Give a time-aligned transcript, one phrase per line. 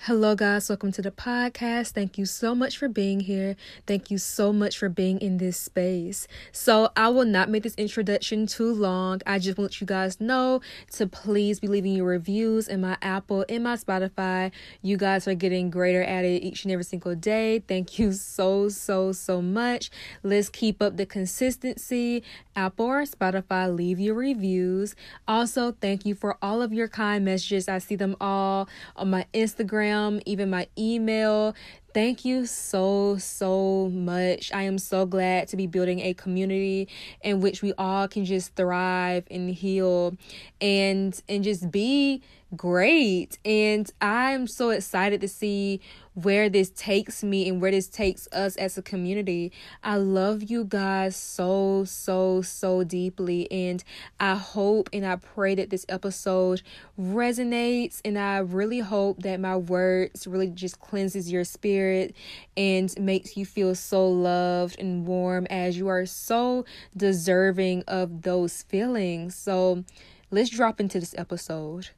[0.00, 0.68] Hello, guys.
[0.68, 1.90] Welcome to the podcast.
[1.90, 3.56] Thank you so much for being here.
[3.88, 6.28] Thank you so much for being in this space.
[6.52, 9.20] So, I will not make this introduction too long.
[9.26, 10.60] I just want you guys to know
[10.92, 14.52] to please be leaving your reviews in my Apple, in my Spotify.
[14.80, 17.64] You guys are getting greater at it each and every single day.
[17.66, 19.90] Thank you so, so, so much.
[20.22, 22.22] Let's keep up the consistency.
[22.54, 24.94] Apple or Spotify, leave your reviews.
[25.26, 27.68] Also, thank you for all of your kind messages.
[27.68, 31.54] I see them all on my Instagram Instagram, even my email.
[31.94, 34.52] Thank you so, so much.
[34.52, 36.88] I am so glad to be building a community
[37.22, 40.14] in which we all can just thrive and heal
[40.60, 42.22] and and just be
[42.54, 43.38] great.
[43.44, 45.80] And I'm so excited to see
[46.14, 49.52] where this takes me and where this takes us as a community.
[49.82, 53.50] I love you guys so, so, so deeply.
[53.50, 53.82] And
[54.20, 56.62] I hope and I pray that this episode
[56.98, 58.00] resonates.
[58.04, 62.14] And I really hope that my words really just cleanses your spirit
[62.56, 66.64] and makes you feel so loved and warm as you are so
[66.96, 69.34] deserving of those feelings.
[69.34, 69.84] So
[70.30, 71.90] let's drop into this episode.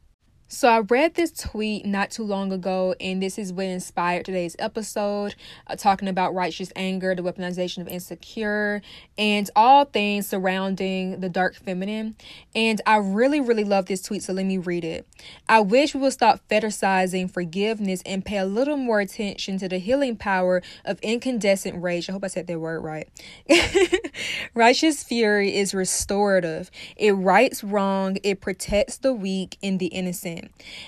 [0.51, 4.57] So I read this tweet not too long ago, and this is what inspired today's
[4.59, 5.35] episode,
[5.67, 8.81] uh, talking about righteous anger, the weaponization of insecure,
[9.19, 12.17] and all things surrounding the dark feminine.
[12.55, 15.07] And I really, really love this tweet, so let me read it.
[15.51, 19.77] I wish we would stop fetishizing forgiveness and pay a little more attention to the
[19.77, 22.09] healing power of incandescent rage.
[22.09, 23.07] I hope I said that word right.
[24.55, 26.71] righteous fury is restorative.
[26.97, 28.17] It rights wrong.
[28.23, 30.38] It protects the weak and the innocent.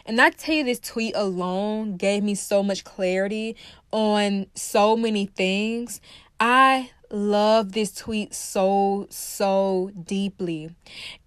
[0.07, 3.57] And I tell you, this tweet alone gave me so much clarity
[3.93, 6.01] on so many things.
[6.39, 10.75] I love this tweet so, so deeply.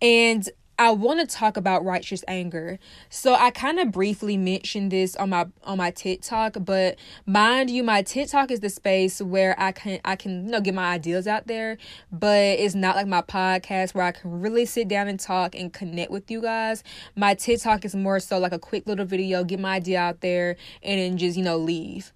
[0.01, 0.49] And
[0.83, 2.77] I want to talk about righteous anger.
[3.09, 7.83] So I kind of briefly mentioned this on my on my TikTok, but mind you,
[7.83, 11.25] my TikTok is the space where I can I can you know get my ideas
[11.25, 11.77] out there,
[12.11, 15.71] but it's not like my podcast where I can really sit down and talk and
[15.71, 16.83] connect with you guys.
[17.15, 20.57] My TikTok is more so like a quick little video, get my idea out there,
[20.81, 22.11] and then just you know leave.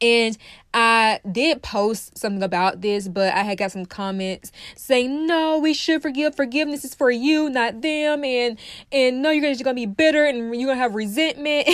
[0.00, 0.36] And
[0.72, 5.74] I did post something about this, but I had got some comments saying, "No, we
[5.74, 6.36] should forgive.
[6.36, 8.58] Forgiveness is for you, not them." And
[8.92, 11.68] and no, you're gonna, you're gonna be bitter and you're gonna have resentment.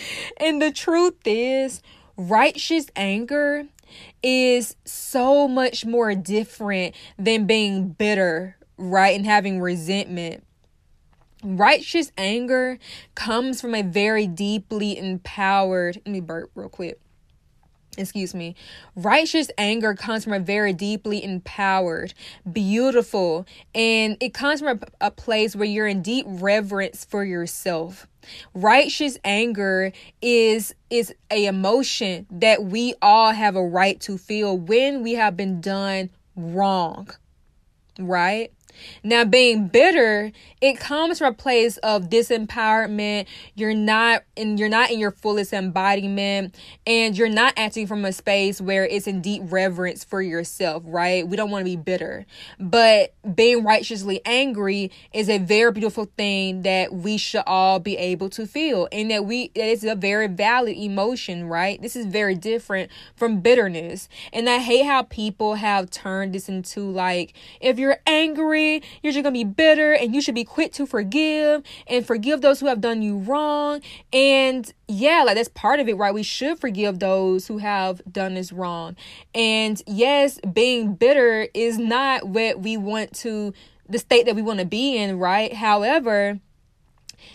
[0.38, 1.80] and the truth is,
[2.16, 3.66] righteous anger
[4.22, 9.14] is so much more different than being bitter, right?
[9.16, 10.44] And having resentment.
[11.42, 12.78] Righteous anger
[13.14, 15.96] comes from a very deeply empowered.
[16.04, 17.00] Let me burp real quick
[17.98, 18.54] excuse me
[18.94, 22.14] righteous anger comes from a very deeply empowered
[22.52, 28.06] beautiful and it comes from a, a, place where you're in deep reverence for yourself.
[28.54, 35.02] Righteous anger is is a emotion that we all have a right to feel when
[35.02, 37.10] we have been done wrong
[37.98, 38.52] right
[39.02, 43.26] now, being bitter, it comes from a place of disempowerment.
[43.54, 46.54] You're not and you're not in your fullest embodiment,
[46.86, 51.26] and you're not acting from a space where it's in deep reverence for yourself, right?
[51.26, 52.26] We don't want to be bitter.
[52.58, 58.28] But being righteously angry is a very beautiful thing that we should all be able
[58.30, 58.88] to feel.
[58.92, 61.80] And that we that is a very valid emotion, right?
[61.80, 64.08] This is very different from bitterness.
[64.32, 69.12] And I hate how people have turned this into like if you're angry angry, you're
[69.12, 72.66] just gonna be bitter, and you should be quick to forgive and forgive those who
[72.66, 73.80] have done you wrong.
[74.12, 76.14] And yeah, like that's part of it, right?
[76.14, 78.96] We should forgive those who have done us wrong.
[79.34, 83.52] And yes, being bitter is not what we want to,
[83.88, 85.52] the state that we want to be in, right?
[85.52, 86.40] However,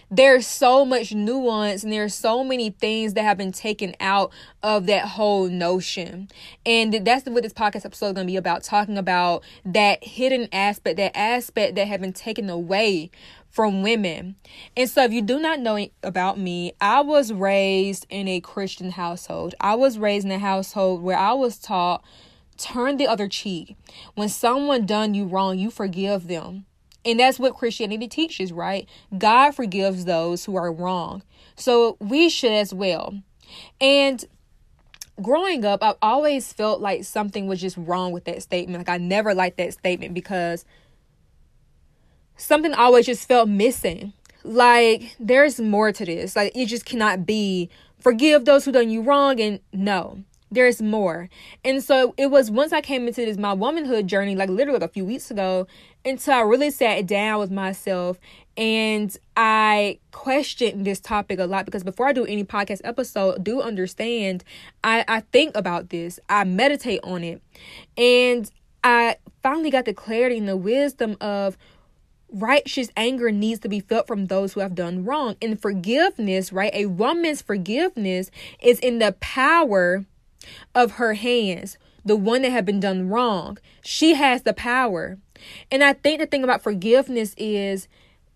[0.09, 4.31] there's so much nuance and there's so many things that have been taken out
[4.63, 6.29] of that whole notion.
[6.65, 10.47] And that's what this podcast episode is going to be about talking about that hidden
[10.51, 13.11] aspect, that aspect that have been taken away
[13.49, 14.35] from women.
[14.75, 18.91] And so, if you do not know about me, I was raised in a Christian
[18.91, 19.55] household.
[19.61, 22.03] I was raised in a household where I was taught
[22.57, 23.75] turn the other cheek.
[24.15, 26.65] When someone done you wrong, you forgive them.
[27.05, 28.89] And that's what Christianity teaches, right?
[29.17, 31.21] God forgives those who are wrong.
[31.55, 33.13] So we should as well.
[33.79, 34.25] And
[35.21, 38.79] growing up, I've always felt like something was just wrong with that statement.
[38.79, 40.65] Like I never liked that statement because
[42.37, 44.13] something always just felt missing.
[44.43, 46.35] Like there's more to this.
[46.35, 47.69] Like it just cannot be
[47.99, 51.29] forgive those who done you wrong and no there's more.
[51.63, 54.89] And so it was once I came into this my womanhood journey, like literally like
[54.89, 55.67] a few weeks ago,
[56.05, 58.19] until I really sat down with myself
[58.57, 63.61] And I questioned this topic a lot because before I do any podcast episode, do
[63.61, 64.43] understand
[64.83, 66.19] I, I think about this.
[66.29, 67.41] I meditate on it.
[67.97, 68.49] And
[68.83, 71.57] I finally got the clarity and the wisdom of
[72.31, 75.35] righteous anger needs to be felt from those who have done wrong.
[75.41, 76.73] And forgiveness, right?
[76.73, 78.31] A woman's forgiveness
[78.61, 80.05] is in the power
[80.73, 83.57] of her hands, the one that had been done wrong.
[83.81, 85.17] She has the power.
[85.71, 87.87] And I think the thing about forgiveness is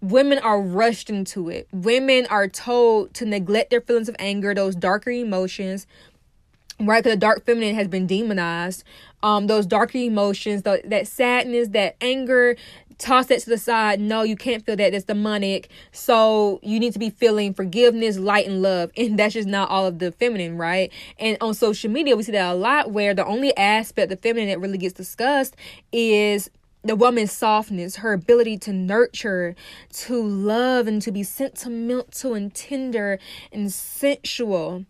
[0.02, 1.68] women are rushed into it.
[1.72, 5.88] Women are told to neglect their feelings of anger, those darker emotions,
[6.80, 7.04] right?
[7.04, 8.84] Because the dark feminine has been demonized.
[9.22, 12.56] Um, those darker emotions, the, that sadness, that anger,
[13.00, 14.00] toss that to the side.
[14.00, 14.92] No, you can't feel that.
[14.92, 15.70] That's demonic.
[15.92, 18.92] So you need to be feeling forgiveness, light, and love.
[18.96, 20.92] And that's just not all of the feminine, right?
[21.18, 24.50] And on social media, we see that a lot where the only aspect of feminine
[24.50, 25.56] that really gets discussed
[25.92, 26.50] is
[26.84, 29.56] the woman's softness, her ability to nurture,
[29.92, 33.20] to love, and to be sentimental and tender
[33.52, 34.86] and sensual.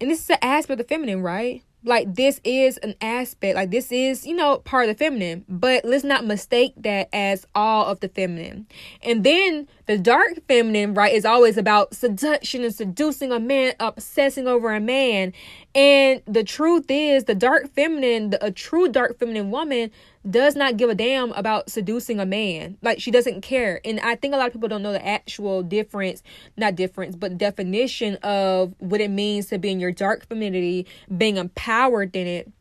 [0.00, 1.62] And this is an aspect of the feminine, right?
[1.84, 5.84] like this is an aspect like this is you know part of the feminine but
[5.84, 8.66] let's not mistake that as all of the feminine
[9.02, 14.46] and then the dark feminine right is always about seduction and seducing a man obsessing
[14.46, 15.32] over a man
[15.74, 19.90] and the truth is the dark feminine the, a true dark feminine woman
[20.28, 22.76] does not give a damn about seducing a man.
[22.82, 23.80] Like she doesn't care.
[23.84, 26.22] And I think a lot of people don't know the actual difference,
[26.56, 30.86] not difference, but definition of what it means to be in your dark femininity,
[31.16, 32.52] being empowered in it.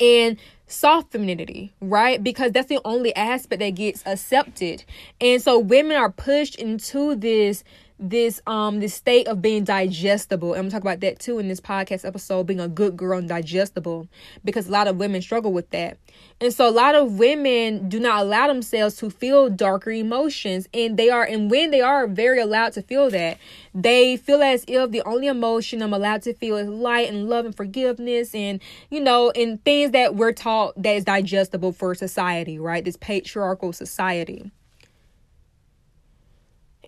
[0.00, 0.38] And
[0.68, 2.22] soft femininity, right?
[2.22, 4.84] Because that's the only aspect that gets accepted.
[5.20, 7.64] And so women are pushed into this
[7.98, 10.54] this um this state of being digestible.
[10.54, 13.28] And I'm talk about that too in this podcast episode, being a good girl and
[13.28, 14.08] digestible,
[14.44, 15.98] because a lot of women struggle with that.
[16.40, 20.68] And so a lot of women do not allow themselves to feel darker emotions.
[20.72, 23.38] And they are and when they are very allowed to feel that,
[23.74, 27.44] they feel as if the only emotion I'm allowed to feel is light and love
[27.44, 28.60] and forgiveness and
[28.90, 32.84] you know, and things that we're taught that is digestible for society, right?
[32.84, 34.52] This patriarchal society.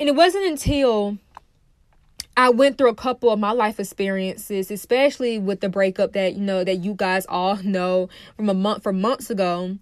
[0.00, 1.18] And it wasn't until
[2.34, 6.40] I went through a couple of my life experiences, especially with the breakup that you
[6.40, 9.76] know that you guys all know from a month from months ago,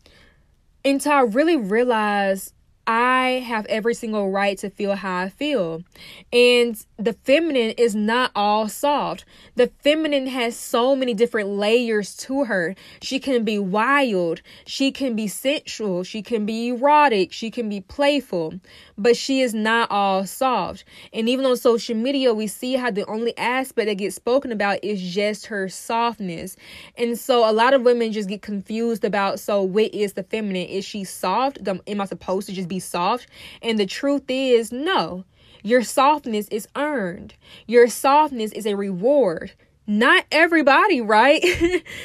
[0.85, 2.53] until I really realized
[2.88, 5.85] I have every single right to feel how I feel.
[6.32, 9.26] And the feminine is not all soft.
[9.56, 12.75] The feminine has so many different layers to her.
[13.03, 17.82] She can be wild, she can be sensual, she can be erotic, she can be
[17.82, 18.55] playful,
[18.98, 20.84] but she is not all soft.
[21.12, 24.82] And even on social media, we see how the only aspect that gets spoken about
[24.82, 26.56] is just her softness.
[26.96, 30.66] And so a lot of women just get confused about so what is the feminine?
[30.66, 31.58] Is she soft?
[31.66, 33.28] Am I supposed to just be soft.
[33.62, 35.24] And the truth is, no,
[35.62, 37.34] your softness is earned,
[37.66, 39.52] your softness is a reward.
[39.86, 41.42] Not everybody, right,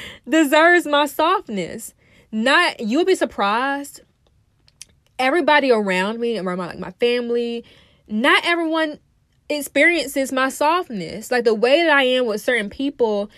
[0.28, 1.92] deserves my softness.
[2.32, 4.00] Not you'll be surprised.
[5.18, 7.64] Everybody around me, around my like my family,
[8.08, 8.98] not everyone
[9.48, 11.30] experiences my softness.
[11.30, 13.30] Like the way that I am with certain people,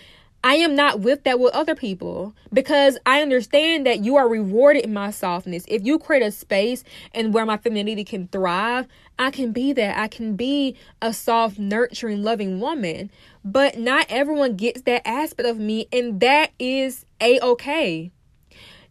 [0.43, 4.85] I am not with that with other people because I understand that you are rewarded
[4.85, 5.65] in my softness.
[5.67, 6.83] If you create a space
[7.13, 8.87] and where my femininity can thrive,
[9.19, 9.97] I can be that.
[9.97, 13.09] I can be a soft, nurturing, loving woman.
[13.43, 18.11] But not everyone gets that aspect of me, and that is a okay.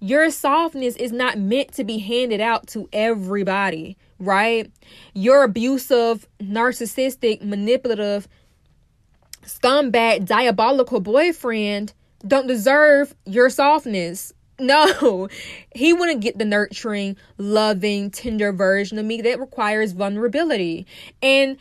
[0.01, 4.71] Your softness is not meant to be handed out to everybody, right?
[5.15, 8.29] Your abusive, narcissistic, manipulative,
[9.45, 11.95] scumbag, diabolical boyfriend
[12.27, 14.33] don't deserve your softness.
[14.59, 15.29] No,
[15.75, 20.87] he wouldn't get the nurturing, loving, tender version of me that requires vulnerability.
[21.21, 21.59] And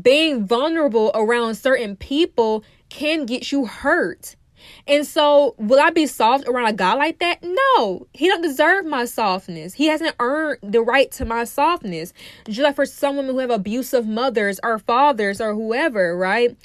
[0.00, 4.36] being vulnerable around certain people can get you hurt.
[4.86, 7.42] And so, will I be soft around a guy like that?
[7.42, 9.74] No, he don't deserve my softness.
[9.74, 12.12] He hasn't earned the right to my softness.
[12.46, 16.56] Just like for some women who have abusive mothers or fathers or whoever, right?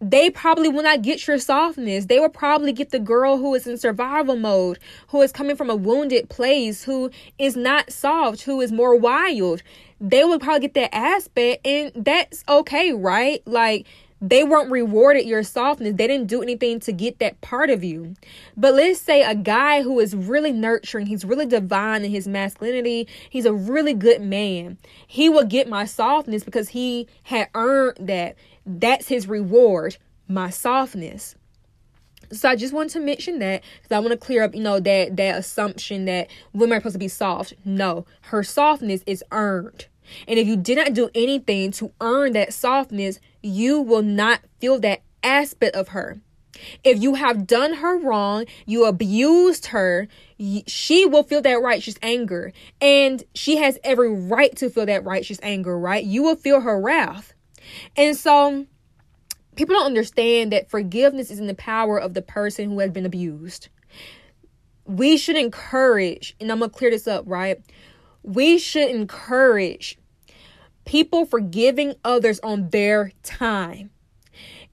[0.00, 2.06] they probably will not get your softness.
[2.06, 5.70] They will probably get the girl who is in survival mode, who is coming from
[5.70, 9.62] a wounded place, who is not soft, who is more wild.
[10.00, 13.42] They will probably get that aspect, and that's okay, right?
[13.44, 13.86] Like,
[14.20, 15.94] they weren't rewarded your softness.
[15.96, 18.14] They didn't do anything to get that part of you.
[18.56, 23.06] But let's say a guy who is really nurturing, he's really divine in his masculinity,
[23.30, 24.78] he's a really good man.
[25.06, 28.36] He will get my softness because he had earned that.
[28.66, 29.96] That's his reward,
[30.26, 31.36] my softness.
[32.30, 34.80] So I just want to mention that because I want to clear up, you know,
[34.80, 37.54] that that assumption that women are supposed to be soft.
[37.64, 39.86] No, her softness is earned.
[40.26, 44.78] And if you did not do anything to earn that softness, you will not feel
[44.80, 46.20] that aspect of her.
[46.82, 50.08] If you have done her wrong, you abused her,
[50.66, 52.52] she will feel that righteous anger.
[52.80, 56.04] And she has every right to feel that righteous anger, right?
[56.04, 57.32] You will feel her wrath.
[57.96, 58.66] And so
[59.54, 63.06] people don't understand that forgiveness is in the power of the person who has been
[63.06, 63.68] abused.
[64.84, 67.60] We should encourage, and I'm going to clear this up, right?
[68.22, 69.98] We should encourage
[70.88, 73.90] people forgiving others on their time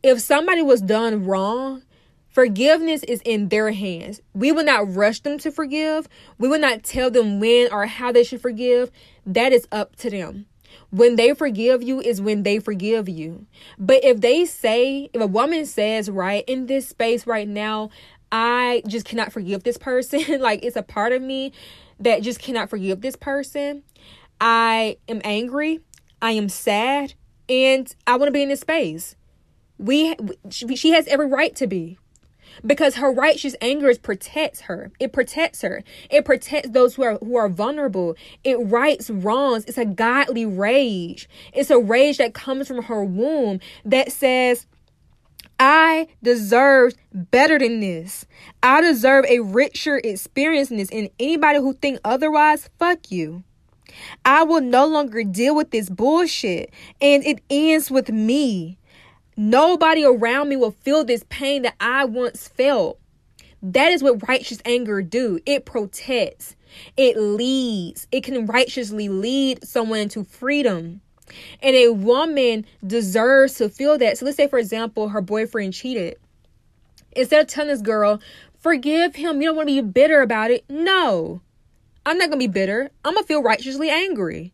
[0.02, 1.82] if somebody was done wrong,
[2.30, 4.22] forgiveness is in their hands.
[4.34, 6.08] We will not rush them to forgive.
[6.38, 8.92] We will not tell them when or how they should forgive.
[9.26, 10.46] That is up to them.
[10.90, 13.46] When they forgive you is when they forgive you.
[13.78, 17.90] But if they say, if a woman says, right, in this space right now,
[18.32, 21.52] I just cannot forgive this person, like it's a part of me
[22.00, 23.84] that just cannot forgive this person.
[24.40, 25.82] I am angry.
[26.26, 27.14] I am sad.
[27.48, 29.16] And I want to be in this space
[29.78, 30.16] we
[30.50, 31.98] she has every right to be
[32.66, 37.18] because her righteous anger is protects her it protects her it protects those who are
[37.18, 42.68] who are vulnerable it rights wrongs it's a godly rage it's a rage that comes
[42.68, 44.66] from her womb that says
[45.58, 48.26] I deserve better than this.
[48.62, 50.90] I deserve a richer experience in this.
[50.92, 53.45] And anybody who think otherwise, fuck you.
[54.24, 56.72] I will no longer deal with this bullshit.
[57.02, 58.78] And it ends with me.
[59.38, 63.00] Nobody around me will feel this pain that I once felt.
[63.62, 65.40] That is what righteous anger do.
[65.46, 66.56] It protects.
[66.98, 68.08] It leads.
[68.12, 71.02] It can righteously lead someone into freedom.
[71.62, 74.18] And a woman deserves to feel that.
[74.18, 76.18] So let's say, for example, her boyfriend cheated.
[77.14, 78.22] Instead of telling this girl,
[78.60, 80.64] forgive him, you don't want to be bitter about it.
[80.70, 81.42] No,
[82.06, 82.92] I'm not to be bitter.
[83.04, 84.54] I'm to feel righteously angry.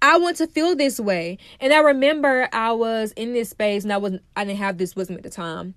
[0.00, 1.38] I want to feel this way.
[1.60, 4.94] And I remember I was in this space and I wasn't I didn't have this
[4.94, 5.74] wisdom at the time.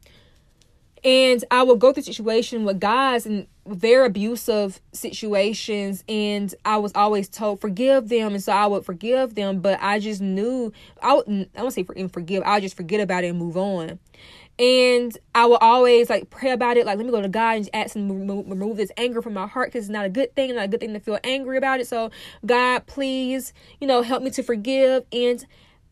[1.03, 6.91] And I would go through situation with guys and very abusive situations and I was
[6.93, 11.13] always told forgive them and so I would forgive them but I just knew I
[11.13, 13.99] would I won't say for, forgive I would just forget about it and move on
[14.61, 16.85] and I will always like pray about it.
[16.85, 19.47] Like, let me go to God and ask to remove, remove this anger from my
[19.47, 21.79] heart because it's not a good thing, not a good thing to feel angry about
[21.79, 21.87] it.
[21.87, 22.11] So,
[22.45, 25.03] God, please, you know, help me to forgive.
[25.11, 25.43] And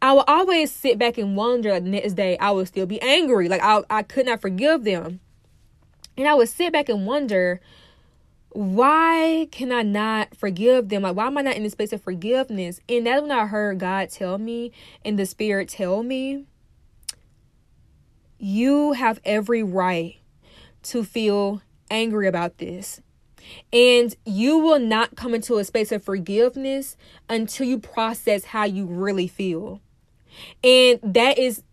[0.04, 3.02] I will always sit back and wonder like the next day I would still be
[3.02, 3.50] angry.
[3.50, 5.20] Like I I could not forgive them.
[6.16, 7.62] And I would sit back and wonder,
[8.50, 11.02] why can I not forgive them?
[11.02, 12.82] Like, why am I not in the space of forgiveness?
[12.88, 14.72] And that's when I heard God tell me
[15.04, 16.46] and the Spirit tell me
[18.40, 20.18] you have every right
[20.84, 23.02] to feel angry about this.
[23.74, 26.98] And you will not come into a space of forgiveness
[27.30, 29.82] until you process how you really feel.
[30.64, 31.64] And that is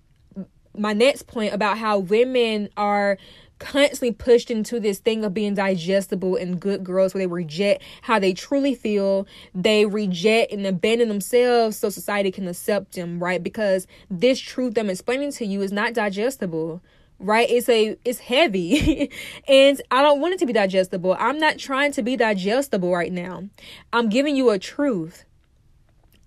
[0.76, 3.18] my next point about how women are
[3.58, 8.18] constantly pushed into this thing of being digestible and good girls where they reject how
[8.18, 9.26] they truly feel.
[9.54, 13.42] They reject and abandon themselves so society can accept them right?
[13.42, 16.82] Because this truth i'm explaining to you is not digestible
[17.18, 17.48] right?
[17.48, 19.10] It's a it's heavy.
[19.48, 21.16] And i don't want it to be digestible.
[21.18, 23.44] I'm not trying to be digestible right now.
[23.92, 25.24] I'm giving you a truth.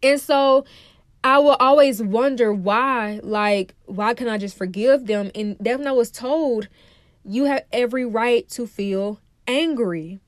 [0.02, 0.66] And so
[1.24, 5.32] I will always wonder why, like, why can I just forgive them?
[5.36, 6.70] And when I was told
[7.30, 10.20] you have every right to feel angry.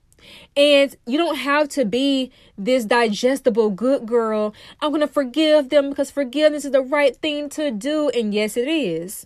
[0.56, 4.54] And you don't have to be this digestible good girl.
[4.80, 8.10] I'm going to forgive them because forgiveness is the right thing to do.
[8.10, 9.26] And yes, it is.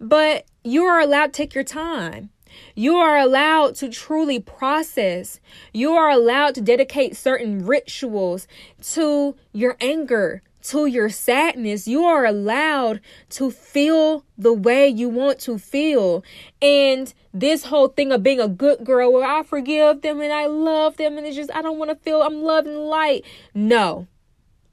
[0.00, 2.30] But you are allowed to take your time.
[2.74, 5.38] You are allowed to truly process.
[5.72, 8.48] You are allowed to dedicate certain rituals
[8.92, 11.86] to your anger, to your sadness.
[11.86, 13.00] You are allowed
[13.30, 16.24] to feel the way you want to feel.
[16.60, 20.46] And this whole thing of being a good girl where I forgive them and I
[20.46, 23.24] love them and it's just, I don't want to feel I'm loved and light.
[23.54, 24.06] No,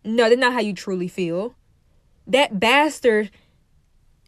[0.03, 1.55] no, that's not how you truly feel.
[2.27, 3.31] That bastard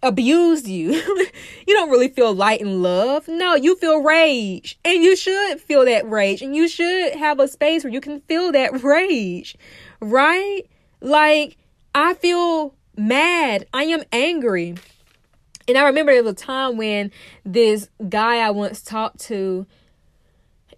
[0.03, 0.91] abused you.
[1.67, 3.27] you don't really feel light and love.
[3.27, 4.79] No, you feel rage.
[4.83, 6.41] And you should feel that rage.
[6.41, 9.55] And you should have a space where you can feel that rage.
[9.99, 10.63] Right?
[11.01, 11.57] Like,
[11.93, 13.65] I feel mad.
[13.73, 14.75] I am angry.
[15.67, 17.11] And I remember there was a time when
[17.45, 19.65] this guy I once talked to,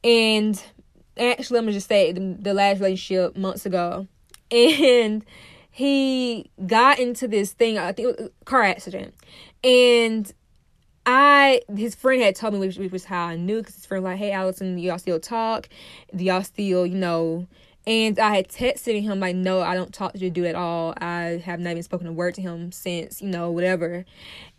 [0.04, 0.62] and
[1.18, 4.08] actually, let me just say the, last relationship months ago,
[4.52, 5.26] and
[5.72, 9.16] he got into this thing, I think car accident.
[9.64, 10.32] And
[11.06, 14.04] I his friend had told me which, which was how I knew because his friend
[14.04, 15.68] was like, hey Allison, y'all still talk?
[16.16, 17.48] Do y'all still you know?
[17.86, 20.94] And I had texted him like, no, I don't talk to the dude at all.
[20.98, 24.06] I have not even spoken a word to him since you know whatever.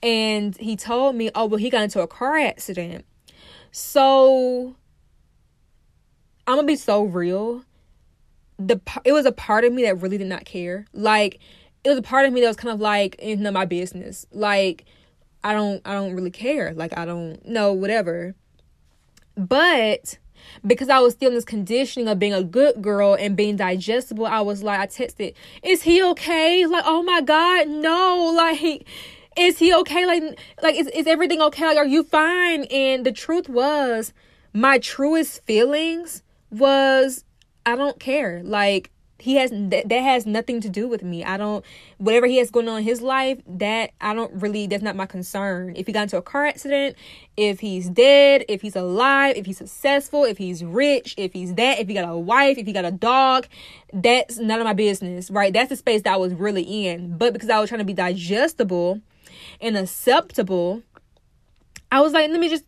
[0.03, 3.07] And he told me, oh well, he got into a car accident.
[3.73, 4.77] So
[6.47, 7.65] I'm gonna be so real.
[8.59, 10.87] The it was a part of me that really did not care.
[10.93, 11.41] Like
[11.83, 13.65] it was a part of me that was kind of like, it's none of my
[13.65, 14.27] business.
[14.33, 14.85] Like
[15.43, 16.75] I don't I don't really care.
[16.75, 18.35] Like I don't know whatever.
[19.35, 20.19] But
[20.67, 24.27] because I was still in this conditioning of being a good girl and being digestible,
[24.27, 26.67] I was like, I texted, is he okay?
[26.67, 28.33] Like, oh my God, no.
[28.35, 28.87] Like,
[29.37, 30.07] is he okay?
[30.07, 31.67] Like, like is, is everything okay?
[31.67, 32.65] Like, are you fine?
[32.65, 34.13] And the truth was,
[34.53, 37.25] my truest feelings was,
[37.67, 38.43] I don't care.
[38.45, 38.91] Like,
[39.25, 41.25] he has that, that has nothing to do with me.
[41.25, 41.65] I don't
[41.97, 45.07] whatever he has going on in his life that i don't really that's not my
[45.07, 45.75] concern.
[45.77, 46.97] If he got into a car accident
[47.37, 51.79] if he's dead if he's alive if he's successful if he's rich if he's that
[51.79, 53.47] if he got a wife if he got a dog
[53.95, 55.55] that's none of my business right?
[55.55, 57.17] That's the space that i was really in.
[57.17, 59.01] But because i was trying to be digestible
[59.61, 60.83] and acceptable
[61.95, 62.65] I was like, let me just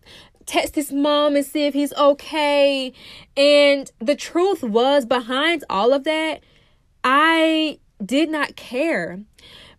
[0.47, 2.93] text his mom and see if he's okay.
[3.37, 6.41] And the truth was, behind all of that,
[7.05, 9.21] I did not care.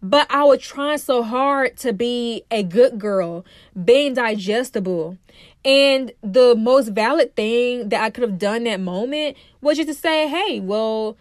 [0.02, 3.46] But I was trying so hard to be a good girl,
[3.84, 5.18] being digestible.
[5.66, 9.96] And the most valid thing that I could have done that moment was just to
[9.96, 11.18] say, hey, well,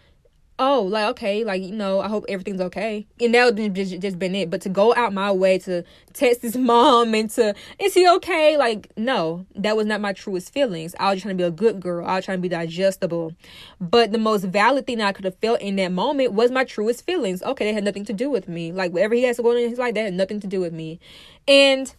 [0.59, 4.19] oh, like okay, like you know, I hope everything's okay, and that would just just
[4.19, 4.49] been it.
[4.49, 5.83] But to go out my way to
[6.13, 8.57] text his mom and to is he okay?
[8.57, 10.95] Like no, that was not my truest feelings.
[10.99, 12.05] I was just trying to be a good girl.
[12.05, 13.33] I was trying to be digestible.
[13.79, 17.05] But the most valid thing I could have felt in that moment was my truest
[17.05, 17.43] feelings.
[17.43, 18.71] Okay, they had nothing to do with me.
[18.71, 20.59] Like whatever he has to go on in his life, that had nothing to do
[20.59, 20.99] with me,
[21.47, 21.93] and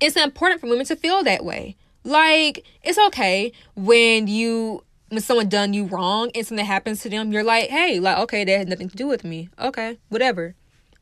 [0.00, 1.76] it's important for women to feel that way.
[2.04, 7.32] Like it's okay when you when someone done you wrong and something happens to them,
[7.32, 9.48] you're like, hey, like, okay, that had nothing to do with me.
[9.58, 10.54] Okay, whatever.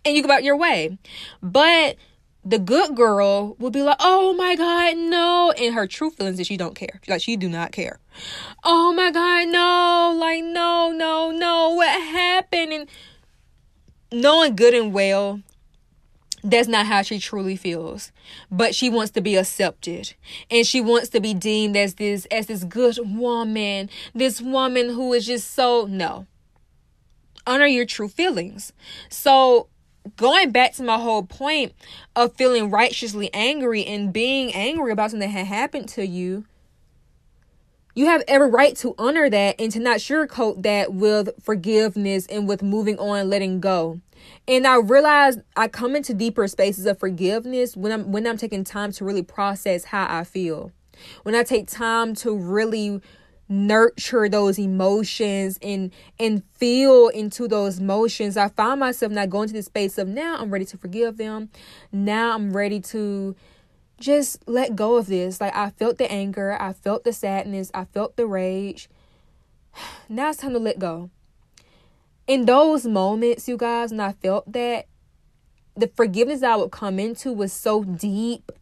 [0.05, 0.99] And you go about your way.
[1.43, 1.97] But
[2.45, 5.53] the good girl will be like, oh my God, no.
[5.53, 7.01] And her true feelings is she don't care.
[7.07, 8.01] Like, she do not care.
[8.65, 10.19] Oh my God, no.
[10.19, 11.71] Like, no, no, no.
[11.71, 12.73] What happened?
[12.73, 12.89] And
[14.11, 15.43] knowing good and well
[16.43, 18.13] that's not how she truly feels.
[18.51, 20.15] But she wants to be accepted.
[20.51, 23.91] And she wants to be deemed as this as this good woman.
[24.15, 26.27] This woman who is just so no.
[27.47, 28.73] Honor your true feelings.
[29.09, 29.69] So
[30.17, 31.73] going back to my whole point
[32.17, 36.45] of feeling righteously angry and being angry about something that had happened to you
[37.95, 42.47] you have every right to honor that and to not sugarcoat that with forgiveness and
[42.47, 44.01] with moving on letting go
[44.47, 48.65] and I realize I come into deeper spaces of forgiveness when I'm when I'm taking
[48.65, 50.73] time to really process how I feel.
[51.23, 53.01] When I take time to really
[53.49, 59.55] nurture those emotions and and feel into those emotions i find myself not going to
[59.55, 61.49] the space of now i'm ready to forgive them.
[61.91, 63.35] Now i'm ready to
[63.99, 65.41] just let go of this.
[65.41, 68.89] Like i felt the anger i felt the sadness i felt the rage.
[70.11, 71.11] Now it's time to let go
[72.29, 74.87] in those moments, you guys, and I felt that
[75.75, 78.53] the forgiveness I would come into was so deep,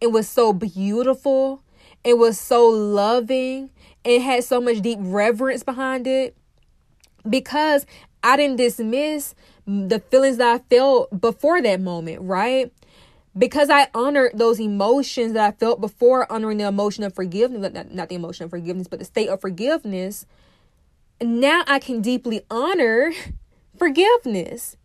[0.00, 1.62] it was so beautiful,
[2.04, 3.70] it was so loving,
[4.04, 6.36] it had so much deep reverence behind it
[7.28, 7.86] because
[8.22, 9.34] I didn't dismiss
[9.66, 12.70] the feelings that I felt before that moment, right?
[13.36, 17.90] Because I honored those emotions that I felt before honoring the emotion of forgiveness, not,
[17.90, 20.26] not the emotion of forgiveness, but the state of forgiveness
[21.20, 23.12] now I can deeply honor
[23.78, 24.76] forgiveness.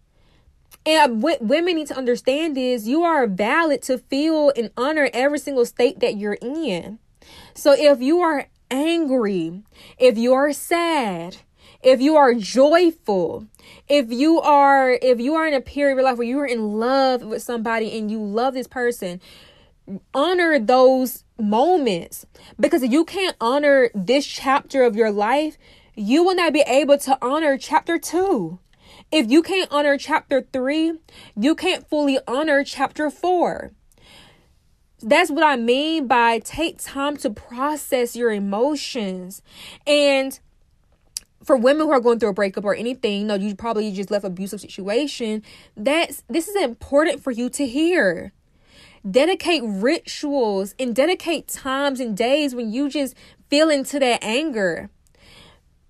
[0.85, 5.39] And what women need to understand is you are valid to feel and honor every
[5.39, 6.99] single state that you're in.
[7.53, 9.63] So if you are angry,
[9.97, 11.37] if you are sad,
[11.81, 13.45] if you are joyful,
[13.87, 16.45] if you are if you are in a period of your life where you are
[16.45, 19.21] in love with somebody and you love this person,
[20.13, 22.25] honor those moments
[22.59, 25.57] because you can't honor this chapter of your life,
[25.99, 28.57] you will not be able to honor chapter 2.
[29.11, 30.93] If you can't honor chapter 3,
[31.35, 33.71] you can't fully honor chapter 4.
[35.01, 39.41] That's what I mean by take time to process your emotions.
[39.85, 40.39] And
[41.43, 44.23] for women who are going through a breakup or anything, no, you probably just left
[44.23, 45.43] abusive situation.
[45.75, 48.31] That's this is important for you to hear.
[49.09, 53.15] Dedicate rituals and dedicate times and days when you just
[53.49, 54.89] feel into that anger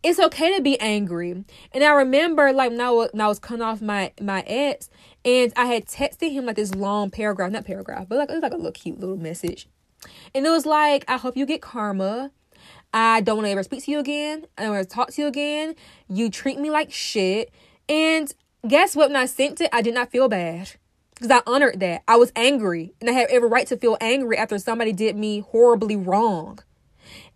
[0.03, 1.43] it's okay to be angry.
[1.73, 4.89] And I remember like when I was, when I was cutting off my my ex
[5.25, 8.41] And I had texted him like this long paragraph, not paragraph, but like it was
[8.41, 9.67] like a little cute little message.
[10.33, 12.31] And it was like, I hope you get karma.
[12.93, 14.45] I don't want to ever speak to you again.
[14.57, 15.75] I don't want to talk to you again.
[16.07, 17.51] You treat me like shit.
[17.87, 18.33] And
[18.67, 19.09] guess what?
[19.09, 20.71] When I sent it, I did not feel bad
[21.13, 22.03] because I honored that.
[22.07, 25.41] I was angry and I had every right to feel angry after somebody did me
[25.41, 26.59] horribly wrong.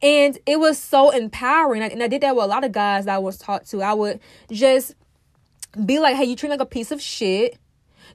[0.04, 1.82] And it was so empowering.
[1.82, 3.82] And I did that with a lot of guys that I was taught to.
[3.82, 4.20] I would
[4.52, 4.96] just
[5.86, 7.58] be like, hey, you treat like a piece of shit.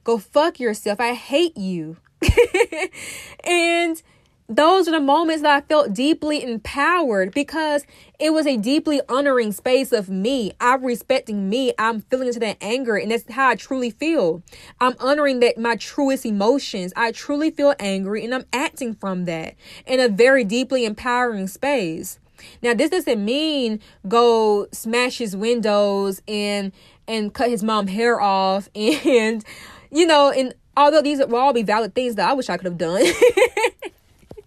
[0.03, 0.99] Go fuck yourself.
[0.99, 1.97] I hate you.
[3.43, 4.01] and
[4.49, 7.85] those are the moments that I felt deeply empowered because
[8.19, 10.53] it was a deeply honoring space of me.
[10.59, 11.71] I'm respecting me.
[11.77, 14.41] I'm feeling into that anger, and that's how I truly feel.
[14.81, 16.91] I'm honoring that my truest emotions.
[16.95, 19.53] I truly feel angry, and I'm acting from that
[19.85, 22.19] in a very deeply empowering space.
[22.63, 26.71] Now, this doesn't mean go smash his windows and
[27.07, 29.43] and cut his mom hair off and
[29.91, 32.65] you know and although these will all be valid things that I wish I could
[32.65, 33.03] have done.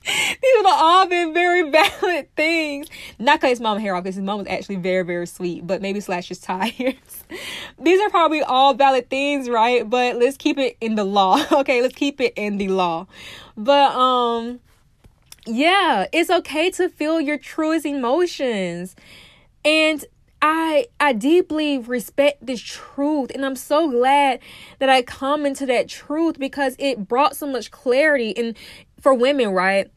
[0.43, 2.89] These have all been very valid things.
[3.19, 5.81] Not cut his mom hair off because his mom was actually very, very sweet, but
[5.81, 6.95] maybe slash his tires.
[7.79, 9.89] These are probably all valid things, right?
[9.89, 11.45] But let's keep it in the law.
[11.63, 13.07] Okay, let's keep it in the law.
[13.57, 14.61] But um
[15.47, 18.97] yeah, it's okay to feel your truest emotions.
[19.65, 20.05] And
[20.41, 24.41] I I deeply respect this truth and I'm so glad
[24.81, 28.57] that I come into that truth because it brought so much clarity and
[29.03, 29.91] for women, right?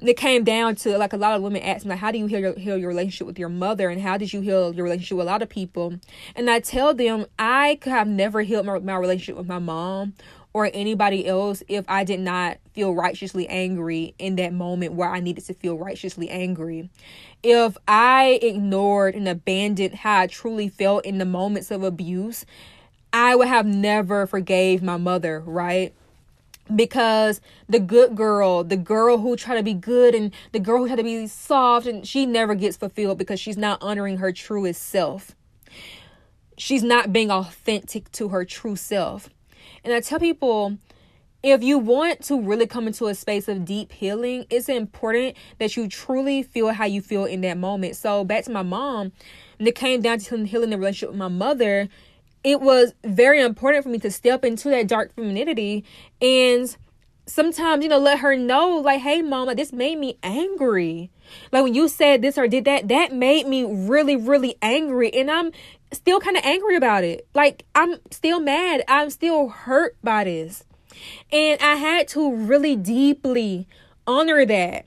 [0.00, 2.40] It came down to like a lot of women asking, like, how do you heal
[2.40, 3.88] your, heal your relationship with your mother?
[3.88, 5.94] And how did you heal your relationship with a lot of people?
[6.34, 10.14] And I tell them, I could have never healed my, my relationship with my mom
[10.54, 15.20] or anybody else if I did not feel righteously angry in that moment where I
[15.20, 16.90] needed to feel righteously angry.
[17.42, 22.44] If I ignored and abandoned how I truly felt in the moments of abuse,
[23.12, 25.94] I would have never forgave my mother, right?
[26.74, 30.84] Because the good girl, the girl who try to be good and the girl who
[30.86, 34.82] had to be soft and she never gets fulfilled because she's not honoring her truest
[34.82, 35.34] self.
[36.56, 39.28] She's not being authentic to her true self.
[39.84, 40.78] And I tell people
[41.42, 45.76] if you want to really come into a space of deep healing, it's important that
[45.76, 47.96] you truly feel how you feel in that moment.
[47.96, 49.10] So back to my mom,
[49.58, 51.88] and it came down to healing the relationship with my mother
[52.44, 55.84] it was very important for me to step into that dark femininity
[56.20, 56.76] and
[57.26, 61.10] sometimes you know let her know like hey mama this made me angry.
[61.50, 65.30] Like when you said this or did that that made me really really angry and
[65.30, 65.52] i'm
[65.92, 67.26] still kind of angry about it.
[67.34, 68.82] Like i'm still mad.
[68.88, 70.64] I'm still hurt by this.
[71.30, 73.68] And i had to really deeply
[74.06, 74.86] honor that.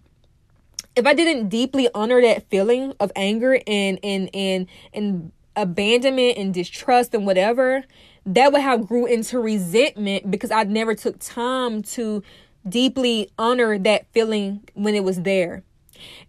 [0.96, 6.54] If i didn't deeply honor that feeling of anger and and and and abandonment and
[6.54, 7.84] distrust and whatever,
[8.26, 12.24] that would have grew into resentment because I never took time to
[12.68, 15.63] deeply honor that feeling when it was there.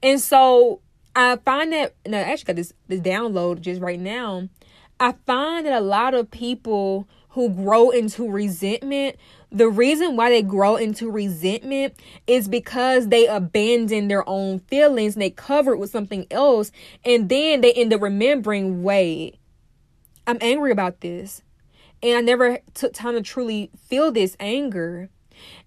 [0.02, 0.80] And so
[1.14, 4.48] I find that and I actually got this this download just right now.
[5.00, 9.16] I find that a lot of people who grow into resentment
[9.50, 11.94] the reason why they grow into resentment
[12.26, 16.72] is because they abandon their own feelings and they cover it with something else.
[17.04, 19.38] And then they end up remembering, wait,
[20.26, 21.42] I'm angry about this.
[22.02, 25.08] And I never took time to truly feel this anger.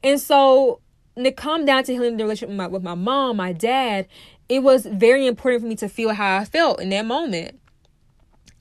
[0.04, 0.82] And so
[1.16, 4.08] it come down to healing the relationship with my, with my mom, my dad,
[4.48, 7.60] it was very important for me to feel how I felt in that moment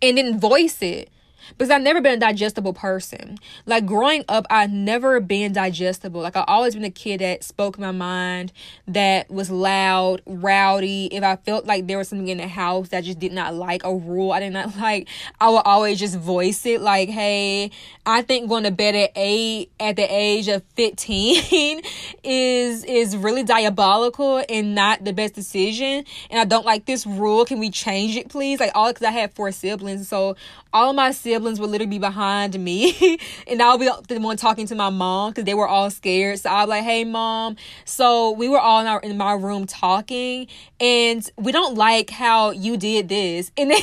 [0.01, 1.11] and then voice it
[1.51, 3.39] because I've never been a digestible person.
[3.67, 6.21] Like growing up, I've never been digestible.
[6.21, 8.53] Like I've always been a kid that spoke my mind,
[8.87, 11.07] that was loud, rowdy.
[11.07, 13.55] If I felt like there was something in the house that I just did not
[13.55, 15.09] like, a rule I did not like,
[15.41, 16.81] I would always just voice it.
[16.81, 17.71] Like, hey,
[18.07, 21.83] I think going to bed at eight at the age of fifteen
[22.25, 26.05] is is really diabolical and not the best decision.
[26.31, 27.45] And I don't like this rule.
[27.45, 28.61] Can we change it, please?
[28.61, 30.37] Like all because I had four siblings, so
[30.73, 34.75] all my siblings would literally be behind me and I'll be the one talking to
[34.75, 36.39] my mom because they were all scared.
[36.41, 37.57] So I was like, hey mom.
[37.85, 40.47] So we were all in, our, in my room talking
[40.79, 43.53] and we don't like how you did this.
[43.59, 43.83] And, then,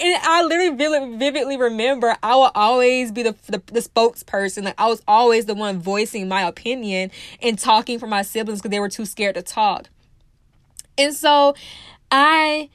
[0.00, 4.64] and I literally vividly remember I will always be the, the, the spokesperson.
[4.64, 8.72] Like I was always the one voicing my opinion and talking for my siblings because
[8.72, 9.88] they were too scared to talk.
[10.98, 11.54] And so
[12.10, 12.68] I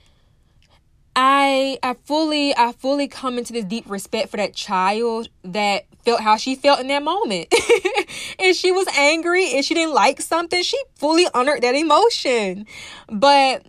[1.16, 6.22] I I fully I fully come into this deep respect for that child that felt
[6.22, 7.54] how she felt in that moment.
[8.40, 12.66] and she was angry and she didn't like something, she fully honored that emotion.
[13.10, 13.66] But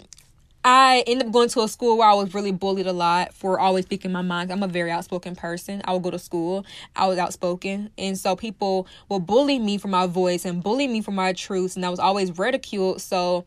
[0.65, 3.59] I ended up going to a school where I was really bullied a lot for
[3.59, 4.53] always speaking my mind.
[4.53, 5.83] I'm a very outspoken person.
[5.85, 7.91] I would go to school, I was outspoken.
[7.99, 11.75] And so people will bully me for my voice and bully me for my truths.
[11.75, 13.01] And I was always ridiculed.
[13.01, 13.45] So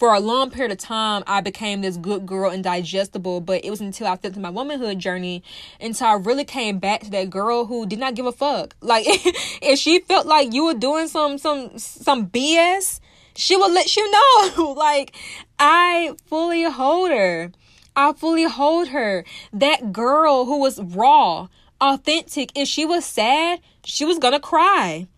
[0.00, 3.40] for a long period of time, I became this good girl and digestible.
[3.40, 5.44] But it was until I felt my womanhood journey
[5.80, 8.74] until I really came back to that girl who did not give a fuck.
[8.82, 12.98] Like if she felt like you were doing some some some BS
[13.36, 14.72] she will let you know.
[14.76, 15.14] like,
[15.58, 17.52] I fully hold her.
[17.96, 19.24] I fully hold her.
[19.52, 21.48] That girl who was raw,
[21.80, 25.08] authentic, if she was sad, she was gonna cry.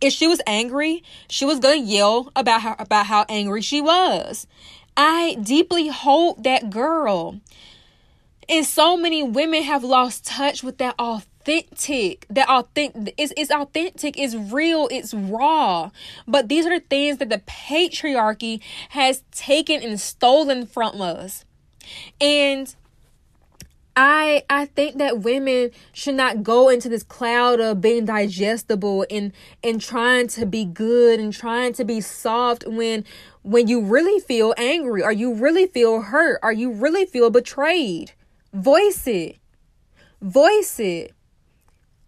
[0.00, 4.46] If she was angry, she was gonna yell about how about how angry she was.
[4.96, 7.40] I deeply hold that girl.
[8.48, 14.18] And so many women have lost touch with that authentic that authentic is it's authentic
[14.18, 15.90] it's real it's raw
[16.28, 18.60] but these are the things that the patriarchy
[18.90, 21.46] has taken and stolen from us
[22.20, 22.74] and
[24.02, 29.30] I I think that women should not go into this cloud of being digestible and
[29.62, 33.04] and trying to be good and trying to be soft when
[33.42, 38.12] when you really feel angry or you really feel hurt or you really feel betrayed.
[38.54, 39.36] Voice it.
[40.22, 41.12] Voice it.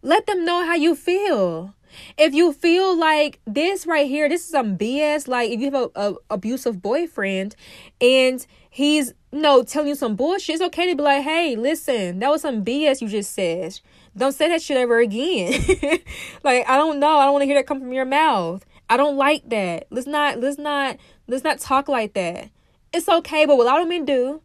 [0.00, 1.74] Let them know how you feel.
[2.16, 5.90] If you feel like this right here, this is some BS, like if you have
[5.94, 7.56] a, a abusive boyfriend
[8.00, 11.56] and he's you no know, telling you some bullshit, it's okay to be like, hey,
[11.56, 13.80] listen, that was some BS you just said.
[14.16, 15.52] Don't say that shit ever again.
[16.44, 17.16] like, I don't know.
[17.16, 18.64] I don't want to hear that come from your mouth.
[18.90, 19.86] I don't like that.
[19.90, 22.50] Let's not let's not let's not talk like that.
[22.92, 24.42] It's okay, but what a lot of men do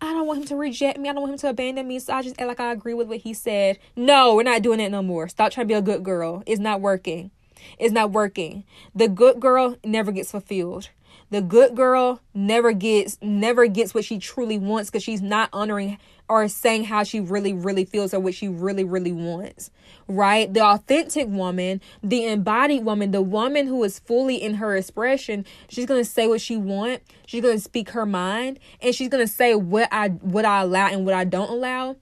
[0.00, 1.08] I don't want him to reject me.
[1.08, 1.98] I don't want him to abandon me.
[1.98, 3.78] So I just act like I agree with what he said.
[3.96, 5.28] No, we're not doing that no more.
[5.28, 6.42] Stop trying to be a good girl.
[6.46, 7.30] It's not working.
[7.78, 8.64] It's not working.
[8.94, 10.90] The good girl never gets fulfilled.
[11.30, 15.98] The good girl never gets never gets what she truly wants because she's not honoring
[16.28, 19.70] or saying how she really, really feels or what she really, really wants,
[20.06, 20.52] right?
[20.52, 25.86] The authentic woman, the embodied woman, the woman who is fully in her expression, she's
[25.86, 27.04] gonna say what she wants.
[27.26, 31.04] She's gonna speak her mind, and she's gonna say what I what I allow and
[31.04, 31.96] what I don't allow.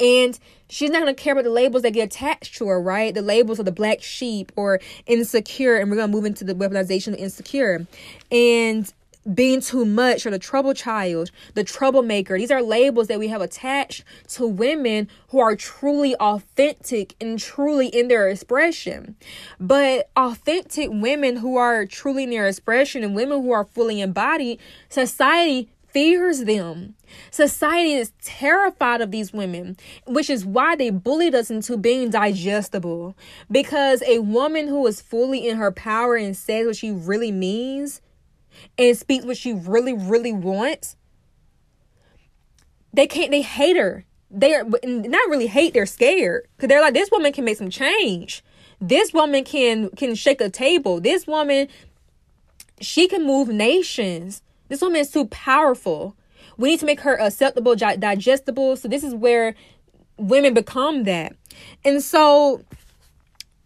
[0.00, 3.12] And she's not gonna care about the labels that get attached to her, right?
[3.12, 7.14] The labels of the black sheep or insecure, and we're gonna move into the weaponization
[7.14, 7.86] of insecure.
[8.30, 8.92] And
[9.32, 12.38] being too much or the trouble child, the troublemaker.
[12.38, 17.88] These are labels that we have attached to women who are truly authentic and truly
[17.88, 19.16] in their expression.
[19.60, 24.60] But authentic women who are truly in their expression and women who are fully embodied,
[24.88, 26.94] society fears them.
[27.30, 33.16] Society is terrified of these women, which is why they bullied us into being digestible.
[33.50, 38.02] Because a woman who is fully in her power and says what she really means
[38.76, 40.96] and speaks what she really, really wants,
[42.92, 44.04] they can't, they hate her.
[44.30, 46.48] They are not really hate, they're scared.
[46.56, 48.42] Because they're like, this woman can make some change.
[48.80, 51.00] This woman can can shake a table.
[51.00, 51.68] This woman,
[52.80, 54.42] she can move nations.
[54.68, 56.14] This woman is too powerful.
[56.56, 58.76] We need to make her acceptable, digestible.
[58.76, 59.54] So this is where
[60.16, 61.34] women become that.
[61.84, 62.62] And so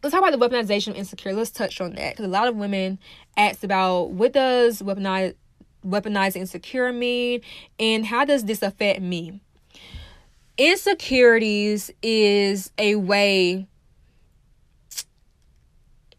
[0.02, 1.32] let's talk about the weaponization of insecure.
[1.32, 2.98] Let's touch on that because a lot of women
[3.36, 5.34] ask about what does weaponize
[5.86, 7.40] weaponize insecure mean
[7.80, 9.40] and how does this affect me.
[10.58, 13.66] Insecurities is a way.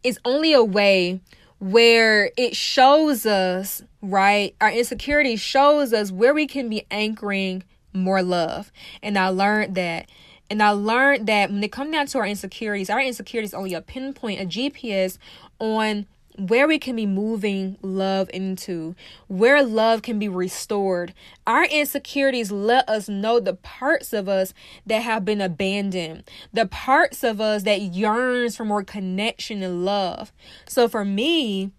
[0.03, 1.21] It's only a way
[1.59, 4.53] where it shows us, right?
[4.59, 8.71] Our insecurity shows us where we can be anchoring more love.
[9.01, 10.09] And I learned that
[10.49, 13.81] and I learned that when it comes down to our insecurities, our insecurities only a
[13.81, 15.17] pinpoint, a GPS
[15.59, 16.05] on
[16.37, 18.95] where we can be moving love into,
[19.27, 21.13] where love can be restored.
[21.45, 24.53] Our insecurities let us know the parts of us
[24.85, 30.31] that have been abandoned, the parts of us that yearns for more connection and love.
[30.67, 31.71] So for me,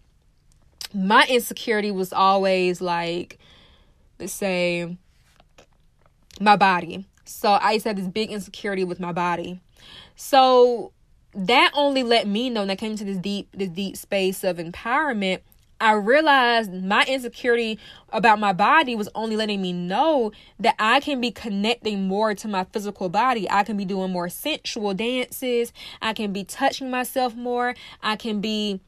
[0.95, 3.39] my insecurity was always like,
[4.21, 4.97] let's say,
[6.41, 7.07] my body.
[7.25, 9.61] So I used to have this big insecurity with my body.
[10.17, 10.93] So
[11.35, 14.59] that only let me know when I came to this deep, this deep space of
[14.59, 15.41] empowerment.
[15.81, 17.79] I realized my insecurity
[18.11, 22.49] about my body was only letting me know that I can be connecting more to
[22.49, 23.51] my physical body.
[23.51, 25.73] I can be doing more sensual dances.
[26.01, 27.75] I can be touching myself more.
[28.03, 28.81] I can be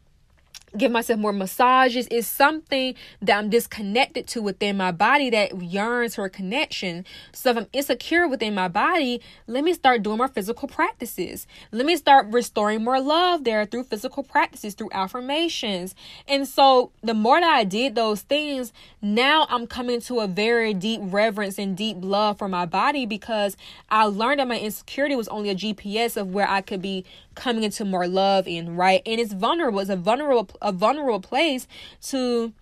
[0.78, 6.14] give myself more massages is something that I'm disconnected to within my body that yearns
[6.14, 7.04] for a connection.
[7.32, 11.46] So if I'm insecure within my body, let me start doing more physical practices.
[11.72, 15.94] Let me start restoring more love there through physical practices, through affirmations.
[16.28, 20.74] And so the more that I did those things, now I'm coming to a very
[20.74, 23.56] deep reverence and deep love for my body because
[23.90, 27.04] I learned that my insecurity was only a GPS of where I could be
[27.36, 29.02] coming into more love and right?
[29.06, 29.80] And it's vulnerable.
[29.80, 31.68] It's a vulnerable a vulnerable place
[32.08, 32.52] to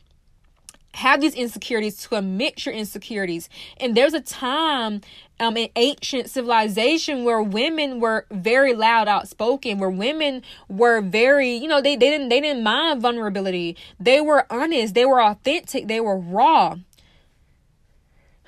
[0.95, 3.49] have these insecurities, to admit your insecurities.
[3.79, 5.01] And there's a time
[5.41, 11.67] um, in ancient civilization where women were very loud, outspoken, where women were very, you
[11.67, 13.77] know, they, they didn't they didn't mind vulnerability.
[13.99, 16.77] They were honest, they were authentic, they were raw.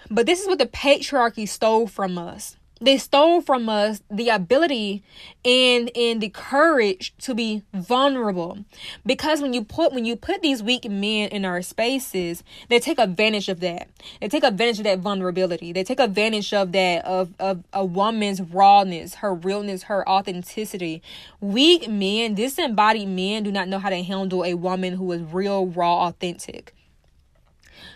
[0.08, 5.02] But this is what the patriarchy stole from us they stole from us the ability
[5.44, 8.64] and and the courage to be vulnerable.
[9.04, 12.98] Because when you put when you put these weak men in our spaces they take
[12.98, 13.88] advantage of that.
[14.20, 15.72] They take advantage of that vulnerability.
[15.72, 21.02] They take advantage of that of, of a woman's rawness her realness her authenticity.
[21.40, 25.66] Weak men disembodied men do not know how to handle a woman who is real
[25.66, 26.74] raw authentic.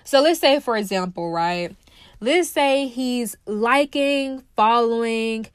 [0.05, 1.77] So let's say for example right
[2.21, 5.47] let's say he's liking, following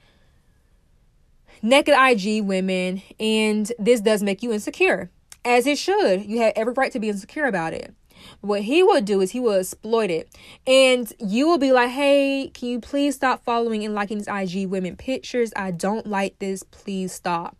[1.61, 5.09] naked IG women, and this does make you insecure,
[5.43, 6.25] as it should.
[6.25, 7.93] You have every right to be insecure about it.
[8.41, 10.35] What he will do is he will exploit it.
[10.65, 14.67] And you will be like, hey, can you please stop following and liking these IG
[14.67, 15.53] women pictures?
[15.55, 16.63] I don't like this.
[16.63, 17.55] Please stop.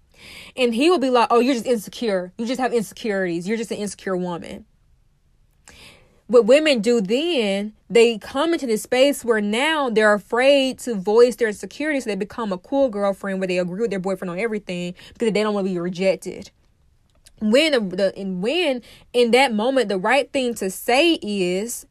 [0.56, 2.34] And he will be like, oh, you're just insecure.
[2.38, 3.48] You just have insecurities.
[3.48, 4.66] You're just an insecure woman
[6.28, 11.36] what women do then, they come into this space where now they're afraid to voice
[11.36, 12.04] their insecurities.
[12.04, 15.32] So they become a cool girlfriend where they agree with their boyfriend on everything because
[15.32, 16.50] they don't want to be rejected.
[17.42, 18.82] When the, and when
[19.14, 21.86] in that moment the right thing to say is,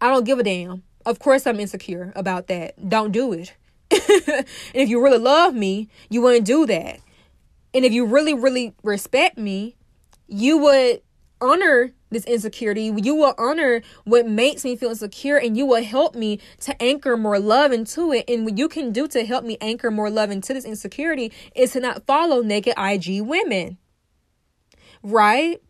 [0.00, 0.84] I don't give a damn.
[1.04, 2.88] Of course I'm insecure about that.
[2.88, 3.54] Don't do it.
[3.90, 7.00] and if you really love me, you wouldn't do that.
[7.74, 9.76] And if you really, really respect me,
[10.28, 11.02] you would
[11.40, 12.92] honor this insecurity.
[12.96, 17.16] You will honor what makes me feel insecure and you will help me to anchor
[17.16, 18.28] more love into it.
[18.28, 21.72] And what you can do to help me anchor more love into this insecurity is
[21.72, 23.78] to not follow naked IG women.
[25.02, 25.60] Right?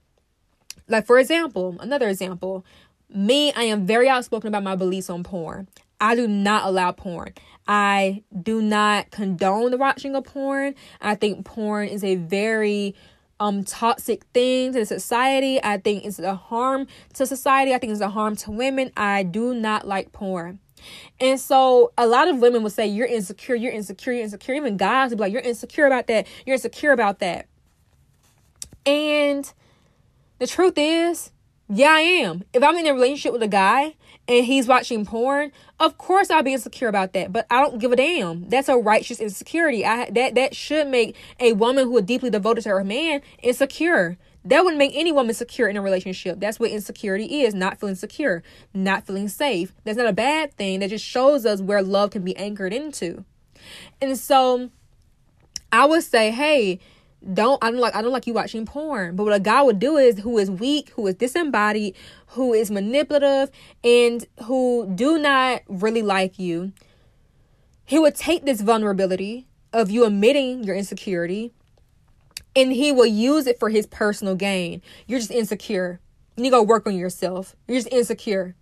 [0.88, 2.66] Like, for example, another example,
[3.08, 5.68] me, I am very outspoken about my beliefs on porn.
[6.00, 7.32] I do not allow porn.
[7.68, 10.74] I do not condone the watching of porn.
[11.00, 12.96] I think porn is a very
[13.42, 15.58] um toxic things in society.
[15.62, 17.74] I think it's a harm to society.
[17.74, 18.92] I think it's a harm to women.
[18.96, 20.60] I do not like porn.
[21.20, 24.54] And so a lot of women will say, You're insecure, you're insecure, you're insecure.
[24.54, 27.46] Even guys will be like, You're insecure about that, you're insecure about that.
[28.86, 29.52] And
[30.38, 31.32] the truth is,
[31.68, 32.44] yeah, I am.
[32.52, 33.96] If I'm in a relationship with a guy
[34.28, 37.32] and he's watching porn, of course I'll be insecure about that.
[37.32, 38.48] But I don't give a damn.
[38.48, 39.84] That's a righteous insecurity.
[39.84, 44.18] I that that should make a woman who is deeply devoted to her man insecure.
[44.44, 46.40] That wouldn't make any woman secure in a relationship.
[46.40, 48.42] That's what insecurity is, not feeling secure,
[48.74, 49.72] not feeling safe.
[49.84, 50.80] That's not a bad thing.
[50.80, 53.24] That just shows us where love can be anchored into.
[54.00, 54.70] And so
[55.70, 56.80] I would say, hey,
[57.32, 59.16] don't I don't like I don't like you watching porn.
[59.16, 61.94] But what a guy would do is who is weak, who is disembodied,
[62.28, 63.50] who is manipulative,
[63.84, 66.72] and who do not really like you,
[67.84, 71.52] he would take this vulnerability of you admitting your insecurity
[72.54, 74.82] and he will use it for his personal gain.
[75.06, 76.00] You're just insecure.
[76.36, 77.56] You need to go work on yourself.
[77.66, 78.54] You're just insecure.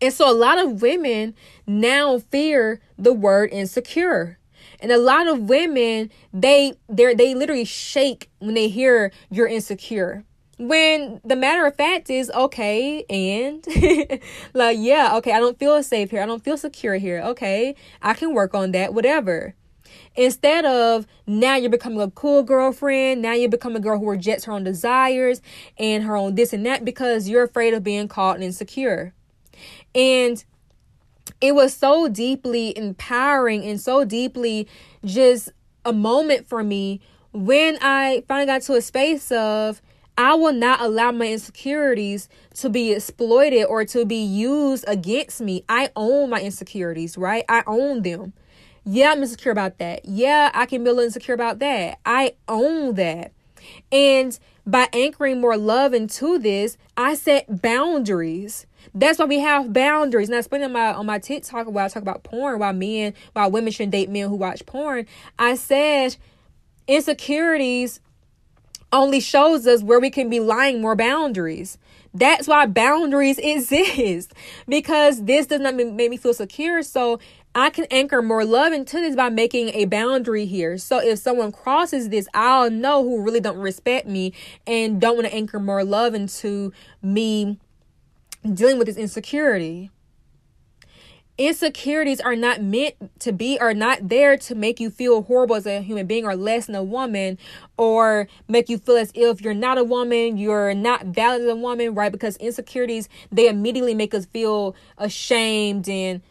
[0.00, 1.34] And so a lot of women
[1.66, 4.38] now fear the word insecure.
[4.80, 10.24] And a lot of women, they they they literally shake when they hear you're insecure.
[10.58, 13.64] When the matter of fact is okay, and
[14.54, 16.22] like, yeah, okay, I don't feel safe here.
[16.22, 17.20] I don't feel secure here.
[17.22, 19.54] Okay, I can work on that, whatever.
[20.16, 24.44] Instead of now you're becoming a cool girlfriend, now you become a girl who rejects
[24.44, 25.40] her own desires
[25.78, 29.14] and her own this and that because you're afraid of being caught insecure.
[29.94, 30.44] And
[31.40, 34.68] it was so deeply empowering and so deeply
[35.04, 35.50] just
[35.84, 37.00] a moment for me
[37.32, 39.80] when I finally got to a space of
[40.16, 45.64] I will not allow my insecurities to be exploited or to be used against me.
[45.68, 47.44] I own my insecurities, right?
[47.48, 48.32] I own them.
[48.84, 50.04] Yeah, I'm insecure about that.
[50.04, 52.00] Yeah, I can be a little insecure about that.
[52.04, 53.32] I own that.
[53.92, 58.66] And by anchoring more love into this, I set boundaries.
[58.94, 60.28] That's why we have boundaries.
[60.28, 63.72] Now, spending my on my TikTok while I talk about porn, why men, why women
[63.72, 65.06] shouldn't date men who watch porn.
[65.38, 66.16] I said
[66.86, 68.00] insecurities
[68.92, 71.78] only shows us where we can be lying more boundaries.
[72.14, 74.32] That's why boundaries exist
[74.66, 76.82] because this does not make me feel secure.
[76.82, 77.20] So
[77.54, 80.78] I can anchor more love into this by making a boundary here.
[80.78, 84.32] So if someone crosses this, I'll know who really don't respect me
[84.66, 86.72] and don't want to anchor more love into
[87.02, 87.58] me
[88.42, 89.90] dealing with this insecurity.
[91.36, 95.66] Insecurities are not meant to be are not there to make you feel horrible as
[95.66, 97.38] a human being or less than a woman
[97.76, 101.54] or make you feel as if you're not a woman you're not valid as a
[101.54, 102.10] woman right?
[102.10, 106.22] Because insecurities they immediately make us feel ashamed and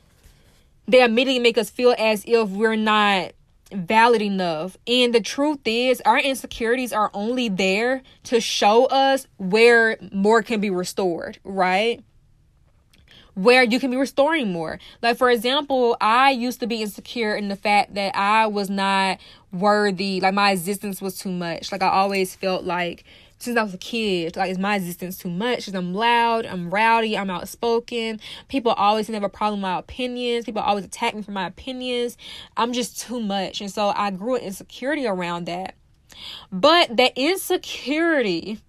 [0.90, 3.32] they immediately make us feel as if we're not
[3.74, 4.78] valid enough.
[4.88, 10.62] And the truth is, our insecurities are only there to show us where more can
[10.62, 12.04] be restored, right?
[13.38, 14.80] where you can be restoring more.
[15.04, 19.20] Like, for example, I used to be insecure in the fact that I was not
[19.52, 21.72] worthy, like, my existence was too much.
[21.72, 23.04] Like, I always felt like,
[23.40, 25.60] since I was a kid, like, is my existence too much?
[25.60, 28.20] Because I'm loud, I'm rowdy, I'm outspoken.
[28.48, 30.46] People always have a problem with my opinions.
[30.46, 32.18] People always attack me for my opinions.
[32.56, 33.62] I'm just too much.
[33.62, 35.76] And so I grew an insecurity around that.
[36.52, 38.60] But that insecurity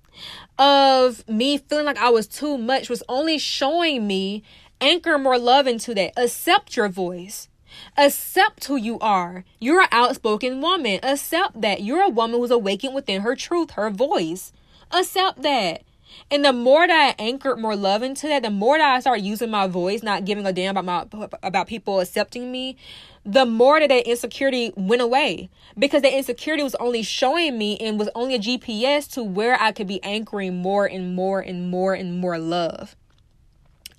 [0.58, 4.42] of me feeling like I was too much was only showing me
[4.80, 6.12] anchor more love into that.
[6.16, 7.48] Accept your voice.
[7.96, 9.44] Accept who you are.
[9.60, 11.00] You're an outspoken woman.
[11.02, 11.82] Accept that.
[11.82, 14.52] You're a woman who's awakened within her truth, her voice.
[14.90, 15.82] Accept that.
[16.30, 19.24] And the more that I anchored more love into that, the more that I started
[19.24, 22.76] using my voice, not giving a damn about my about people accepting me,
[23.24, 27.98] the more that that insecurity went away because the insecurity was only showing me and
[27.98, 31.94] was only a GPS to where I could be anchoring more and more and more
[31.94, 32.96] and more love.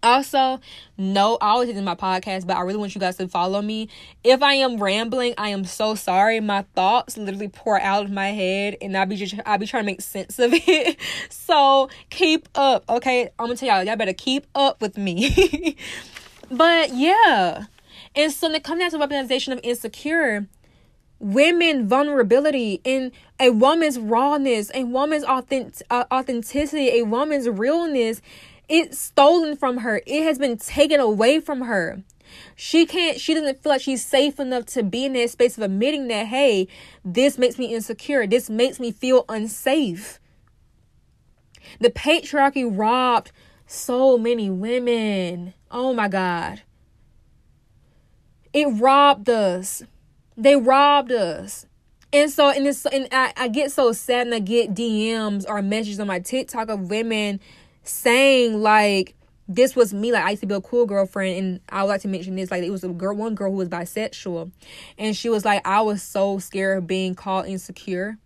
[0.02, 0.62] Also,
[0.97, 3.89] no, I always in my podcast, but I really want you guys to follow me.
[4.24, 6.39] If I am rambling, I am so sorry.
[6.39, 9.84] My thoughts literally pour out of my head, and I be just I be trying
[9.84, 10.97] to make sense of it.
[11.30, 13.30] so keep up, okay?
[13.38, 15.76] I'm gonna tell y'all, y'all better keep up with me.
[16.52, 17.66] but yeah,
[18.16, 20.47] and so when it comes down to weaponization of insecure,
[21.20, 28.22] women vulnerability and a woman's rawness, a woman's authentic, uh, authenticity, a woman's realness
[28.70, 30.02] it's stolen from her.
[30.06, 32.04] It has been taken away from her.
[32.56, 35.64] She can't, she doesn't feel like she's safe enough to be in that space of
[35.64, 36.68] admitting that, hey,
[37.04, 38.28] this makes me insecure.
[38.28, 40.20] This makes me feel unsafe.
[41.80, 43.32] The patriarchy robbed
[43.66, 45.54] so many women.
[45.72, 46.62] Oh my God.
[48.54, 49.84] It robbed us.
[50.38, 51.66] They robbed us.
[52.12, 55.62] And so, and it's, and I, I get so sad and I get DMs or
[55.62, 57.40] messages on my TikTok of women
[57.84, 59.16] saying like
[59.50, 62.02] this was me like i used to be a cool girlfriend and i would like
[62.02, 64.52] to mention this like it was a girl one girl who was bisexual
[64.98, 68.18] and she was like i was so scared of being called insecure.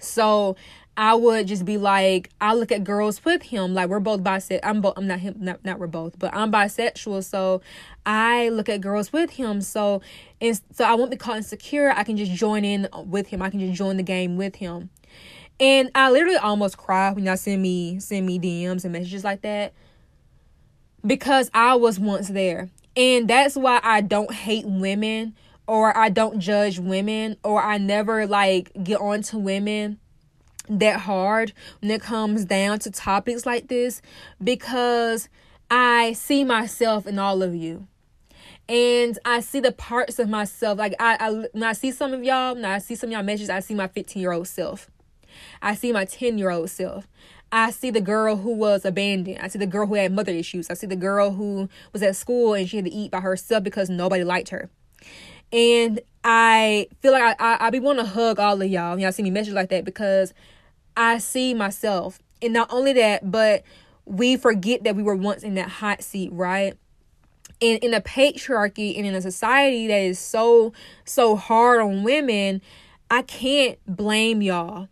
[0.00, 0.56] So
[0.96, 4.60] i would just be like i look at girls with him like we're both bisexual
[4.62, 7.60] i'm both i'm not him not, not we're both but i'm bisexual so
[8.04, 10.02] i look at girls with him so
[10.40, 13.50] and so i won't be called insecure i can just join in with him i
[13.50, 14.90] can just join the game with him
[15.60, 19.42] and I literally almost cry when y'all send me send me DMs and messages like
[19.42, 19.72] that.
[21.06, 22.70] Because I was once there.
[22.96, 25.34] And that's why I don't hate women
[25.66, 29.98] or I don't judge women or I never like get on to women
[30.68, 34.00] that hard when it comes down to topics like this
[34.42, 35.28] because
[35.70, 37.86] I see myself in all of you.
[38.66, 40.78] And I see the parts of myself.
[40.78, 43.22] Like I, I when I see some of y'all, when I see some of y'all
[43.22, 44.90] messages, I see my 15 year old self.
[45.62, 47.06] I see my 10 year old self.
[47.52, 49.38] I see the girl who was abandoned.
[49.40, 50.70] I see the girl who had mother issues.
[50.70, 53.62] I see the girl who was at school and she had to eat by herself
[53.62, 54.70] because nobody liked her.
[55.52, 58.98] And I feel like I, I, I be wanting to hug all of y'all.
[58.98, 60.34] Y'all see me message like that because
[60.96, 62.18] I see myself.
[62.42, 63.62] And not only that, but
[64.04, 66.74] we forget that we were once in that hot seat, right?
[67.62, 70.72] And in a patriarchy and in a society that is so,
[71.04, 72.60] so hard on women,
[73.10, 74.88] I can't blame y'all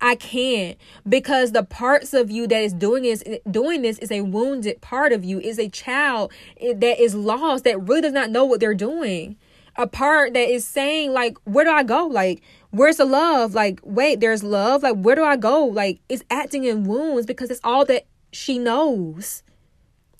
[0.00, 0.76] I can't
[1.08, 5.12] because the parts of you that is doing is doing this is a wounded part
[5.12, 8.60] of you, is a child eh, that is lost that really does not know what
[8.60, 9.36] they're doing.
[9.76, 12.06] A part that is saying like, where do I go?
[12.06, 13.54] Like, where's the love?
[13.54, 14.82] Like, wait, there's love.
[14.82, 15.64] Like, where do I go?
[15.64, 19.42] Like, it's acting in wounds because it's all that she knows.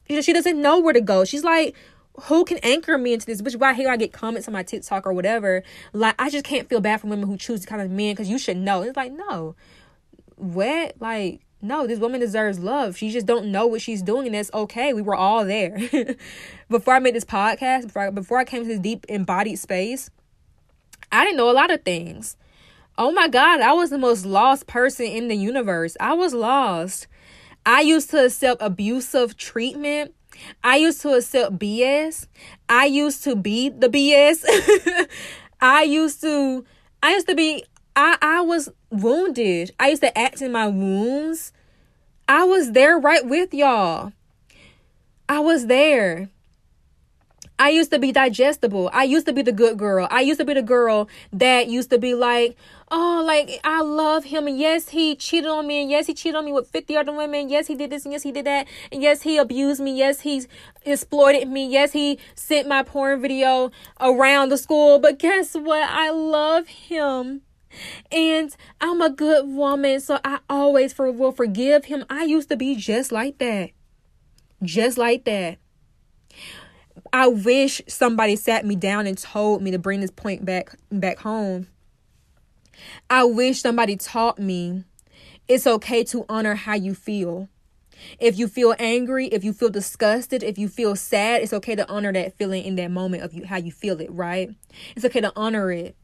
[0.08, 1.24] You know, She doesn't know where to go.
[1.24, 1.74] She's like,
[2.22, 3.42] who can anchor me into this?
[3.42, 5.62] Which why here I get comments on my TikTok or whatever.
[5.92, 8.28] Like I just can't feel bad for women who choose to kind of men because
[8.28, 8.82] you should know.
[8.82, 9.56] It's like no,
[10.36, 12.96] what like no, this woman deserves love.
[12.96, 14.92] She just don't know what she's doing, and that's okay.
[14.92, 15.78] We were all there
[16.68, 17.86] before I made this podcast.
[17.86, 20.10] Before I, before I came to this deep embodied space,
[21.10, 22.36] I didn't know a lot of things.
[22.96, 25.96] Oh my God, I was the most lost person in the universe.
[25.98, 27.06] I was lost.
[27.66, 30.14] I used to accept abusive treatment.
[30.62, 32.26] I used to accept BS.
[32.68, 34.44] I used to be the BS.
[35.60, 36.64] I used to
[37.02, 37.64] I used to be
[37.96, 39.72] I I was wounded.
[39.78, 41.52] I used to act in my wounds.
[42.28, 44.12] I was there right with y'all.
[45.28, 46.28] I was there.
[47.56, 48.90] I used to be digestible.
[48.92, 50.08] I used to be the good girl.
[50.10, 52.56] I used to be the girl that used to be like,
[52.90, 54.48] oh, like, I love him.
[54.48, 55.82] Yes, he cheated on me.
[55.82, 57.48] And yes, he cheated on me with 50 other women.
[57.48, 58.04] Yes, he did this.
[58.04, 58.66] And yes, he did that.
[58.90, 59.96] And yes, he abused me.
[59.96, 60.44] Yes, he
[60.84, 61.68] exploited me.
[61.68, 64.98] Yes, he sent my porn video around the school.
[64.98, 65.88] But guess what?
[65.88, 67.42] I love him.
[68.10, 70.00] And I'm a good woman.
[70.00, 72.04] So I always for, will forgive him.
[72.10, 73.70] I used to be just like that.
[74.60, 75.58] Just like that.
[77.12, 81.18] I wish somebody sat me down and told me to bring this point back back
[81.18, 81.68] home.
[83.08, 84.84] I wish somebody taught me
[85.46, 87.48] it's okay to honor how you feel.
[88.18, 91.88] If you feel angry, if you feel disgusted, if you feel sad, it's okay to
[91.88, 94.50] honor that feeling in that moment of you how you feel it, right?
[94.96, 95.94] It's okay to honor it.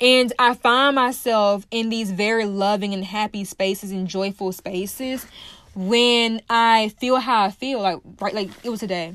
[0.00, 5.26] And I find myself in these very loving and happy spaces and joyful spaces
[5.74, 9.14] when I feel how I feel, like right like it was today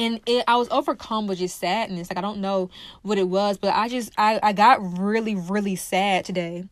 [0.00, 2.10] and it I was overcome with just sadness.
[2.10, 2.70] Like I don't know
[3.02, 6.64] what it was, but I just I I got really really sad today.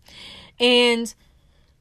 [0.59, 1.15] And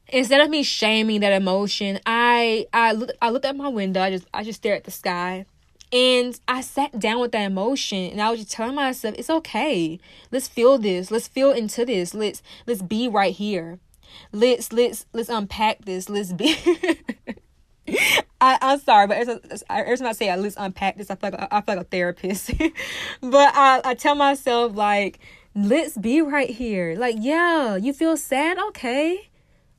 [0.08, 4.02] instead of me shaming that emotion, I I looked I looked at my window.
[4.02, 5.46] I just I just stared at the sky.
[5.90, 9.98] And I sat down with that emotion and I was just telling myself, it's okay.
[10.30, 11.10] Let's feel this.
[11.10, 12.12] Let's feel into this.
[12.12, 13.78] Let's let's be right here.
[14.30, 16.10] Let's let's let's unpack this.
[16.10, 16.56] Let's be
[18.40, 21.48] I, I'm sorry, but every, time I say at least unpack this, I feel like
[21.50, 22.52] I feel like a therapist.
[23.20, 25.18] but I, I tell myself like,
[25.54, 26.94] let's be right here.
[26.96, 28.58] Like, yeah, you feel sad?
[28.68, 29.28] Okay.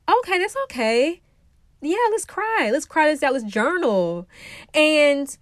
[0.09, 1.21] Okay, that's okay.
[1.81, 2.69] Yeah, let's cry.
[2.71, 3.33] Let's cry this out.
[3.33, 4.27] Let's journal.
[4.73, 5.35] And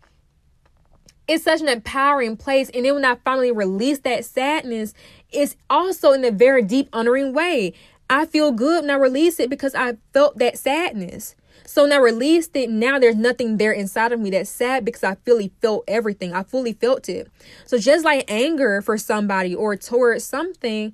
[1.28, 2.70] it's such an empowering place.
[2.70, 4.94] And then when I finally release that sadness,
[5.32, 7.74] it's also in a very deep, honoring way.
[8.10, 11.36] I feel good when I release it because I felt that sadness.
[11.66, 12.70] So now released it.
[12.70, 16.34] Now there's nothing there inside of me that's sad because I fully felt everything.
[16.34, 17.30] I fully felt it.
[17.66, 20.94] So just like anger for somebody or towards something,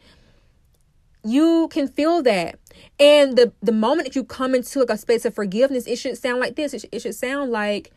[1.23, 2.59] you can feel that.
[2.99, 6.17] And the the moment that you come into like a space of forgiveness, it should
[6.17, 6.73] sound like this.
[6.73, 7.91] It it should sound like,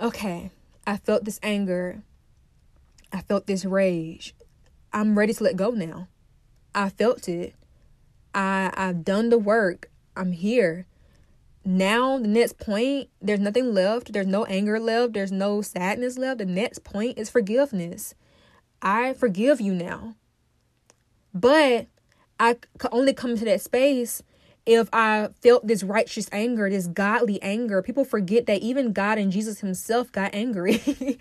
[0.00, 0.50] okay,
[0.86, 2.02] I felt this anger.
[3.12, 4.34] I felt this rage.
[4.92, 6.08] I'm ready to let go now.
[6.74, 7.54] I felt it.
[8.34, 9.90] I I've done the work.
[10.16, 10.86] I'm here
[11.64, 14.12] now the next point there's nothing left.
[14.12, 15.14] There's no anger left.
[15.14, 16.38] There's no sadness left.
[16.38, 18.14] The next point is forgiveness.
[18.82, 20.14] I forgive you now.
[21.32, 21.86] But
[22.38, 24.20] i could only come to that space
[24.66, 27.80] if i felt this righteous anger this godly anger.
[27.80, 30.78] People forget that even god and jesus himself got angry.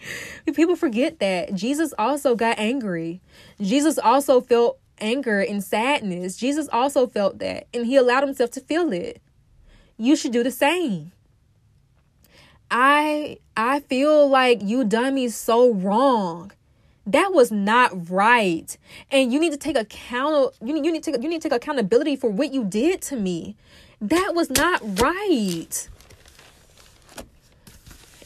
[0.53, 1.53] People forget that.
[1.53, 3.21] Jesus also got angry.
[3.61, 6.35] Jesus also felt anger and sadness.
[6.35, 9.21] Jesus also felt that and he allowed himself to feel it
[10.03, 11.11] you should do the same.
[12.69, 16.51] I I feel like you done me so wrong.
[17.05, 18.77] That was not right.
[19.11, 21.55] And you need to take account you need, you need to you need to take
[21.55, 23.55] accountability for what you did to me.
[24.01, 25.87] That was not right.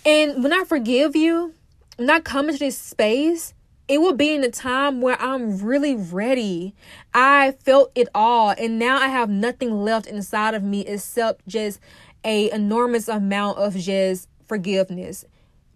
[0.05, 1.53] And when I forgive you,
[1.97, 3.53] when I come into this space,
[3.87, 6.75] it will be in a time where I'm really ready.
[7.13, 11.79] I felt it all and now I have nothing left inside of me except just
[12.23, 15.25] a enormous amount of just forgiveness.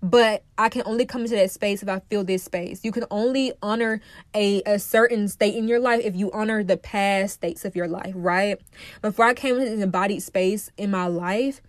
[0.03, 2.83] But I can only come into that space if I feel this space.
[2.83, 4.01] You can only honor
[4.33, 7.87] a, a certain state in your life if you honor the past states of your
[7.87, 8.59] life, right?
[9.03, 11.61] Before I came into an embodied space in my life,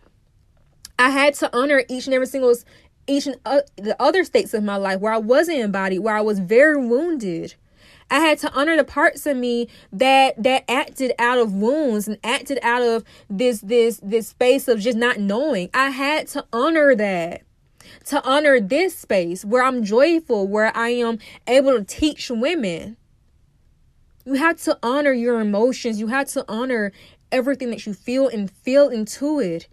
[0.98, 2.54] I had to honor each and every single
[3.06, 6.20] each and uh, the other states of my life where I wasn't embodied, where I
[6.20, 7.54] was very wounded.
[8.10, 12.18] I had to honor the parts of me that that acted out of wounds and
[12.22, 15.70] acted out of this this this space of just not knowing.
[15.72, 17.42] I had to honor that.
[18.06, 22.96] To honor this space where I'm joyful, where I am able to teach women.
[24.24, 25.98] You have to honor your emotions.
[25.98, 26.92] You have to honor
[27.32, 29.68] everything that you feel and feel into it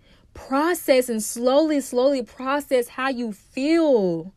[0.48, 4.34] process and slowly, slowly process how you feel.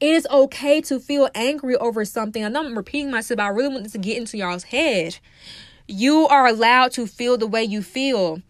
[0.00, 2.44] It is okay to feel angry over something.
[2.44, 5.18] I know I'm repeating myself, but I really want this to get into y'all's head.
[5.86, 8.42] You are allowed to feel the way you feel.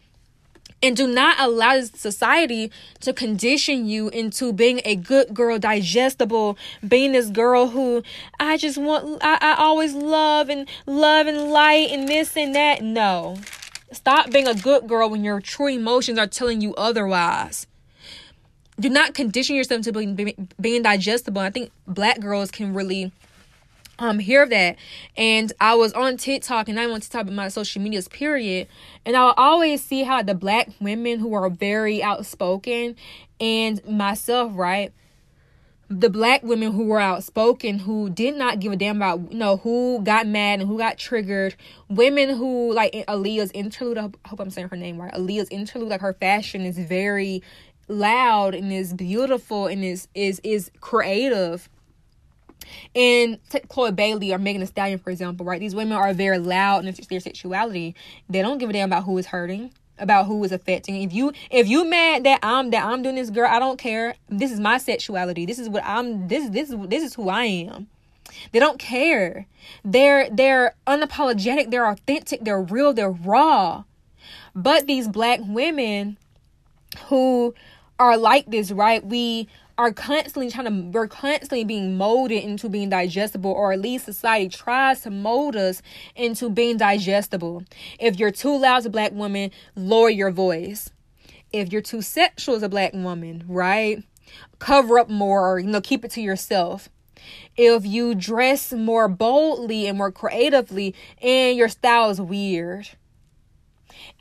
[0.82, 7.12] and do not allow society to condition you into being a good girl digestible being
[7.12, 8.02] this girl who
[8.38, 12.82] i just want i, I always love and love and light and this and that
[12.82, 13.38] no
[13.94, 17.66] stop being a good girl when your true emotions are telling you otherwise.
[18.78, 21.40] Do not condition yourself to being, being digestible.
[21.40, 23.12] I think black girls can really
[23.98, 24.76] um hear that.
[25.16, 28.66] And i was on tiktok and i want to talk about my social medias period.
[29.06, 32.96] And i'll always see how the black women who are very outspoken
[33.40, 34.92] and myself right
[35.88, 39.58] the black women who were outspoken who did not give a damn about you know
[39.58, 41.54] who got mad and who got triggered
[41.88, 46.00] women who like aaliyah's interlude i hope i'm saying her name right aaliyah's interlude like
[46.00, 47.42] her fashion is very
[47.88, 51.68] loud and is beautiful and is is is creative
[52.94, 55.60] and take Chloe Bailey or Megan Thee Stallion, for example, right?
[55.60, 57.94] These women are very loud in their sexuality.
[58.30, 61.02] They don't give a damn about who is hurting, about who is affecting.
[61.02, 64.14] If you if you mad that I'm that I'm doing this, girl, I don't care.
[64.28, 65.46] This is my sexuality.
[65.46, 66.28] This is what I'm.
[66.28, 67.88] This this this is who I am.
[68.52, 69.46] They don't care.
[69.84, 71.70] They're they're unapologetic.
[71.70, 72.44] They're authentic.
[72.44, 72.92] They're real.
[72.92, 73.84] They're raw.
[74.54, 76.16] But these black women
[77.06, 77.54] who
[77.98, 79.04] are like this, right?
[79.04, 84.04] We are constantly trying to we're constantly being molded into being digestible or at least
[84.04, 85.82] society tries to mold us
[86.14, 87.64] into being digestible.
[87.98, 90.90] If you're too loud as a black woman lower your voice.
[91.52, 94.02] If you're too sexual as a black woman right
[94.58, 96.88] cover up more or you know keep it to yourself.
[97.56, 102.88] If you dress more boldly and more creatively and your style is weird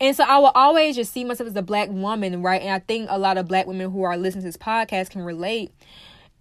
[0.04, 2.62] and so I will always just see myself as a black woman, right?
[2.62, 5.22] And I think a lot of black women who are listening to this podcast can
[5.22, 5.72] relate.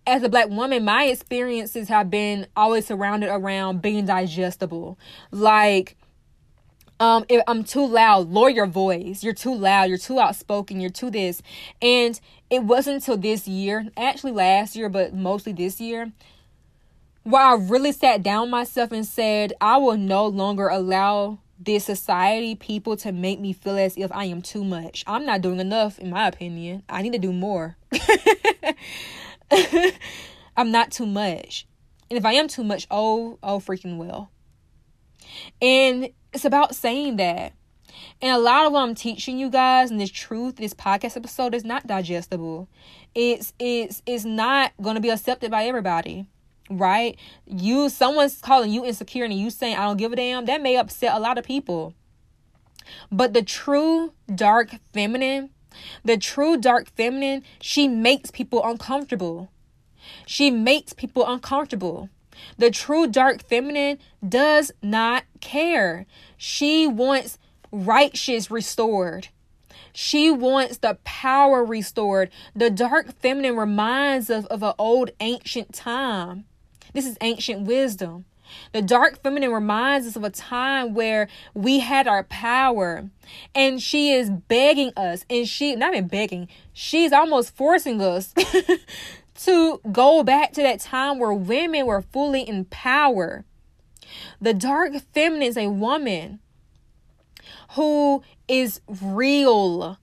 [0.04, 4.98] As a black woman, my experiences have been always surrounded around being digestible.
[5.30, 5.96] Like,
[6.98, 9.22] um, if I'm too loud, lower your voice.
[9.22, 9.84] You're too loud.
[9.84, 10.80] You're too outspoken.
[10.80, 11.40] You're too this.
[11.80, 12.18] And
[12.50, 16.10] it wasn't until this year, actually last year, but mostly this year,
[17.22, 22.54] where I really sat down myself and said, I will no longer allow this society,
[22.54, 25.04] people to make me feel as if I am too much.
[25.06, 26.82] I'm not doing enough, in my opinion.
[26.88, 27.76] I need to do more.
[30.56, 31.66] I'm not too much.
[32.10, 34.30] And if I am too much, oh, oh, freaking well.
[35.60, 37.52] And it's about saying that.
[38.20, 41.54] And a lot of what I'm teaching you guys and this truth, this podcast episode
[41.54, 42.68] is not digestible.
[43.14, 46.26] It's it's it's not gonna be accepted by everybody
[46.78, 47.18] right?
[47.46, 50.76] You someone's calling you insecure and you saying I don't give a damn, that may
[50.76, 51.94] upset a lot of people.
[53.10, 55.50] But the true dark feminine,
[56.04, 59.50] the true dark feminine, she makes people uncomfortable.
[60.26, 62.08] She makes people uncomfortable.
[62.58, 66.06] The true dark feminine does not care.
[66.36, 67.38] She wants
[67.70, 69.28] righteous restored.
[69.92, 72.30] She wants the power restored.
[72.54, 76.44] The dark feminine reminds us of an old ancient time.
[76.93, 78.24] This is ancient wisdom.
[78.72, 83.09] The dark feminine reminds us of a time where we had our power.
[83.55, 88.34] And she is begging us, and she, not even begging, she's almost forcing us
[89.45, 93.45] to go back to that time where women were fully in power.
[94.40, 96.40] The dark feminine is a woman
[97.70, 99.99] who is real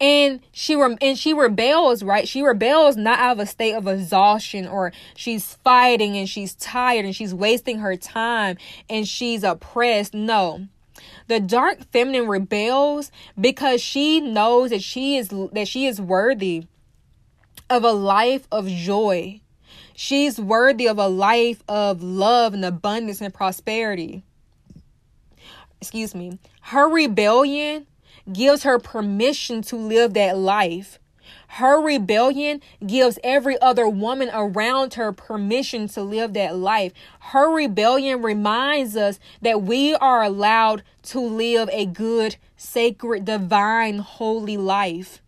[0.00, 2.26] and she rem- and she rebels right?
[2.26, 7.04] She rebels not out of a state of exhaustion or she's fighting and she's tired
[7.04, 8.56] and she's wasting her time
[8.88, 10.14] and she's oppressed.
[10.14, 10.66] No.
[11.28, 16.64] The dark feminine rebels because she knows that she is that she is worthy
[17.68, 19.40] of a life of joy.
[19.94, 24.24] She's worthy of a life of love and abundance and prosperity.
[25.80, 26.38] Excuse me.
[26.62, 27.86] Her rebellion
[28.32, 30.98] gives her permission to live that life.
[31.54, 36.92] Her rebellion gives every other woman around her permission to live that life.
[37.18, 44.56] Her rebellion reminds us that we are allowed to live a good, sacred, divine, holy
[44.56, 45.20] life.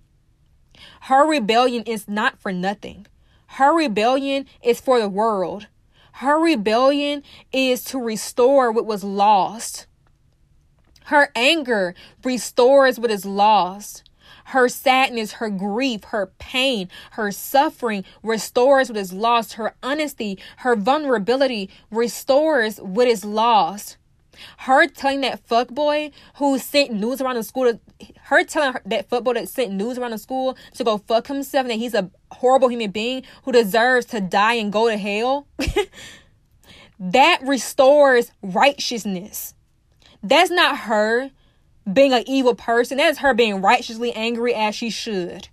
[1.02, 3.06] Her rebellion is not for nothing.
[3.46, 5.66] Her rebellion is for the world.
[6.12, 7.22] Her rebellion
[7.52, 9.86] is to restore what was lost.
[11.06, 11.94] Her anger
[12.24, 14.04] restores what is lost.
[14.46, 19.54] Her sadness, her grief, her pain, her suffering restores what is lost.
[19.54, 23.96] Her honesty, her vulnerability restores what is lost.
[24.58, 27.80] Her telling that fuckboy who sent news around the school, to,
[28.24, 31.64] her telling her, that football that sent news around the school to go fuck himself
[31.64, 35.46] and that he's a horrible human being who deserves to die and go to hell,
[36.98, 39.54] that restores righteousness.
[40.22, 41.30] That's not her
[41.90, 42.98] being an evil person.
[42.98, 45.48] That is her being righteously angry as she should.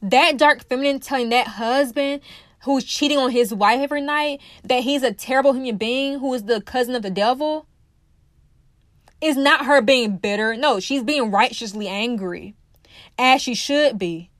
[0.00, 2.20] That dark feminine telling that husband
[2.64, 6.44] who's cheating on his wife every night that he's a terrible human being who is
[6.44, 7.66] the cousin of the devil
[9.20, 10.56] is not her being bitter.
[10.56, 12.54] No, she's being righteously angry,
[13.18, 14.30] as she should be.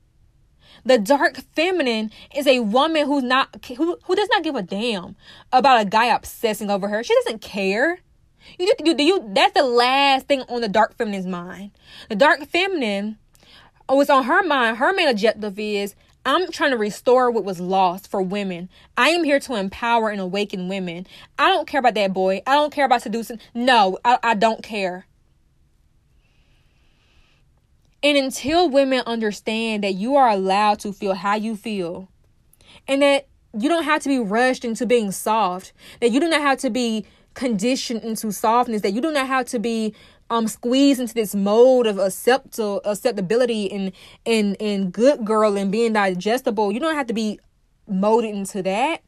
[0.85, 5.17] The dark feminine is a woman who's not who, who does not give a damn
[5.51, 7.03] about a guy obsessing over her.
[7.03, 8.01] She doesn't care.
[8.59, 11.73] You do, do you that's the last thing on the dark feminine's mind.
[12.09, 13.19] The dark feminine
[13.89, 15.95] oh, what's on her mind, her main objective is
[16.27, 18.71] I'm trying to restore what was lost for women.
[18.97, 21.07] I am here to empower and awaken women.
[21.39, 22.41] I don't care about that boy.
[22.47, 23.41] I don't care about seducing.
[23.55, 25.07] No, I, I don't care.
[28.03, 32.09] And until women understand that you are allowed to feel how you feel
[32.89, 33.29] and that
[33.59, 36.71] you don't have to be rushed into being soft, that you do not have to
[36.71, 39.95] be conditioned into softness, that you do not have to be
[40.31, 43.93] um squeezed into this mode of acceptability and
[44.25, 46.73] and and good girl and being digestible.
[46.73, 47.39] You don't have to be
[47.87, 49.03] molded into that.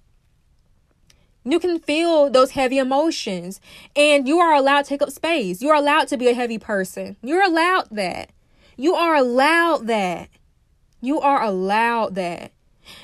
[1.44, 3.60] You can feel those heavy emotions
[3.94, 5.62] and you are allowed to take up space.
[5.62, 7.16] You are allowed to be a heavy person.
[7.22, 8.30] You're allowed that.
[8.76, 10.28] You are allowed that.
[11.00, 12.52] You are allowed that.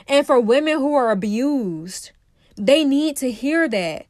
[0.09, 2.11] And for women who are abused,
[2.57, 4.07] they need to hear that.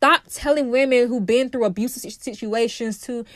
[0.00, 3.26] Stop telling women who've been through abusive situations to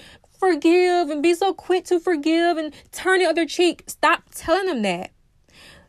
[0.41, 3.85] forgive and be so quick to forgive and turn the other cheek.
[3.87, 5.11] Stop telling them that.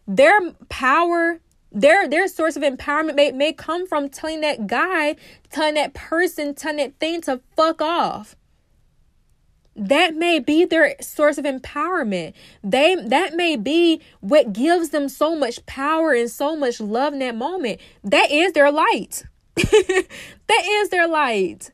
[0.05, 1.39] Their power,
[1.71, 5.15] their their source of empowerment may, may come from telling that guy,
[5.49, 8.36] telling that person, telling that thing to fuck off
[9.78, 15.36] that may be their source of empowerment they that may be what gives them so
[15.36, 19.26] much power and so much love in that moment that is their light
[20.47, 21.72] that is their light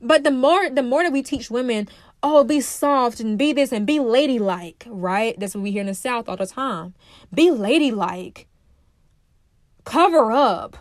[0.00, 1.88] but the more the more that we teach women
[2.22, 5.86] oh be soft and be this and be ladylike right that's what we hear in
[5.86, 6.94] the south all the time
[7.32, 8.46] be ladylike
[9.84, 10.78] cover up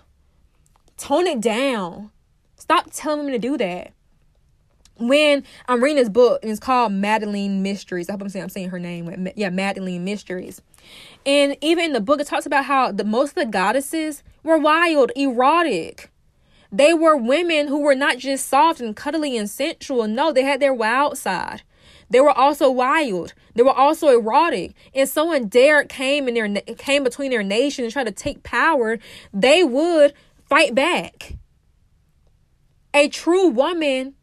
[0.97, 2.11] tone it down
[2.55, 3.93] stop telling me to do that
[4.97, 8.09] when I'm reading this book and it's called Magdalene Mysteries.
[8.09, 9.27] I hope I'm saying I'm saying her name.
[9.35, 10.61] Yeah, Magdalene Mysteries.
[11.25, 14.57] And even in the book, it talks about how the most of the goddesses were
[14.57, 16.09] wild, erotic.
[16.71, 20.07] They were women who were not just soft and cuddly and sensual.
[20.07, 21.61] No, they had their wild side.
[22.09, 23.33] They were also wild.
[23.55, 24.73] They were also erotic.
[24.93, 28.99] And someone dared came in their came between their nation and tried to take power,
[29.33, 30.13] they would
[30.49, 31.35] fight back.
[32.93, 34.15] A true woman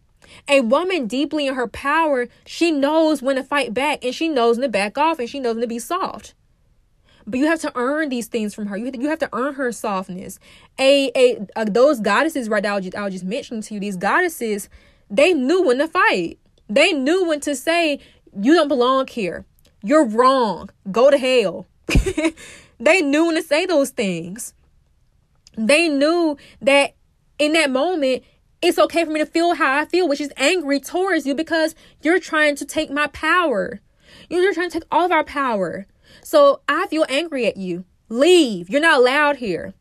[0.49, 4.59] a woman deeply in her power, she knows when to fight back and she knows
[4.59, 6.35] when to back off and she knows when to be soft.
[7.31, 8.77] But you have to earn these things from her.
[8.77, 10.41] You have to, you have to earn her softness.
[10.79, 13.81] A, a, a those goddesses right now I just, I was just mentioning to you,
[13.81, 14.69] these goddesses,
[15.09, 16.39] they knew when to fight.
[16.69, 18.01] They knew when to say,
[18.37, 19.45] you don't belong here.
[19.83, 20.71] You're wrong.
[20.91, 21.67] Go to hell.
[22.81, 24.53] they knew when to say those things.
[25.57, 26.95] They knew that
[27.39, 28.25] in that moment,
[28.61, 31.75] it's okay for me to feel how I feel, which is angry towards you because
[32.03, 33.81] you're trying to take my power.
[34.29, 35.87] You're trying to take all of our power.
[36.23, 37.85] So I feel angry at you.
[38.09, 38.69] Leave.
[38.69, 39.75] You're not allowed here.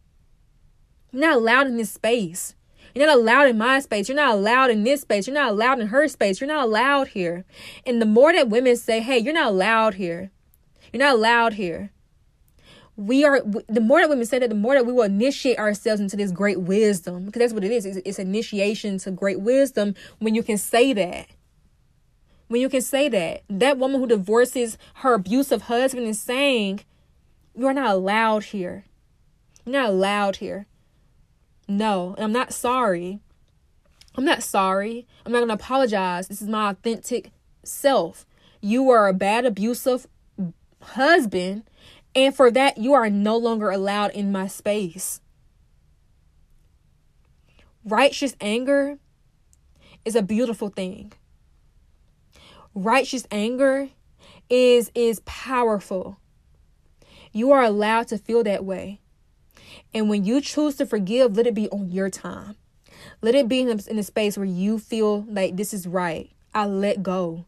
[1.11, 2.55] You're not allowed in this space.
[2.93, 4.09] You're not allowed in my space.
[4.09, 5.27] You're not allowed in this space.
[5.27, 6.39] You're not allowed in her space.
[6.41, 7.45] You're not allowed here.
[7.85, 10.31] And the more that women say, hey, you're not allowed here.
[10.91, 11.91] You're not allowed here
[12.99, 16.01] we are the more that women say that the more that we will initiate ourselves
[16.01, 19.95] into this great wisdom because that's what it is it's, it's initiation to great wisdom
[20.19, 21.27] when you can say that
[22.49, 23.43] when you can say that.
[23.49, 26.81] That woman who divorces her abusive husband is saying
[27.55, 28.83] you're not allowed here.
[29.65, 30.67] You're not allowed here.
[31.67, 33.21] No i'm not sorry.
[34.15, 35.07] I'm not sorry.
[35.25, 36.27] I'm not going to apologize.
[36.27, 37.31] This is my authentic
[37.63, 38.25] self.
[38.59, 40.07] You are a bad abusive
[40.81, 41.63] husband
[42.15, 45.21] and for that, you are no longer allowed in my space.
[47.85, 48.97] Righteous anger
[50.03, 51.13] is a beautiful thing.
[52.73, 53.89] Righteous anger
[54.49, 56.19] is is powerful.
[57.31, 58.99] You are allowed to feel that way.
[59.93, 62.55] And when you choose to forgive, let it be on your time.
[63.21, 66.29] Let it be in a, space where you feel like this is right.
[66.53, 67.45] I let go.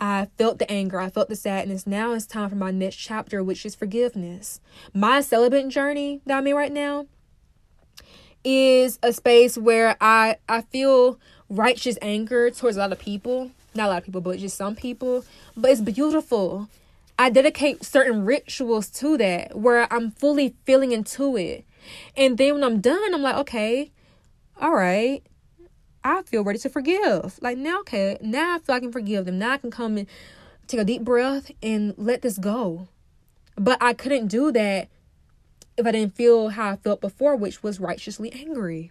[0.00, 1.86] I felt the anger, I felt the sadness.
[1.86, 4.60] Now it's time for my next chapter, which is forgiveness.
[4.92, 7.06] My celibate journey that I'm in right now
[8.42, 13.52] is a space where I I feel righteous anger towards a lot of people.
[13.74, 15.24] Not a lot of people, but just some people.
[15.56, 16.68] But it's beautiful.
[17.18, 21.64] I dedicate certain rituals to that where I'm fully feeling into it.
[22.16, 23.92] And then when I'm done, I'm like, okay,
[24.60, 25.22] all right.
[26.02, 27.38] I feel ready to forgive.
[27.40, 29.38] Like now, okay, now I feel I can forgive them.
[29.38, 30.06] Now I can come and
[30.66, 32.88] take a deep breath and let this go.
[33.56, 34.88] But I couldn't do that
[35.76, 38.90] if I didn't feel how I felt before, which was righteously angry.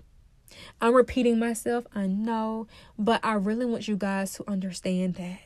[0.82, 5.40] I'm repeating myself, I know, but I really want you guys to understand that.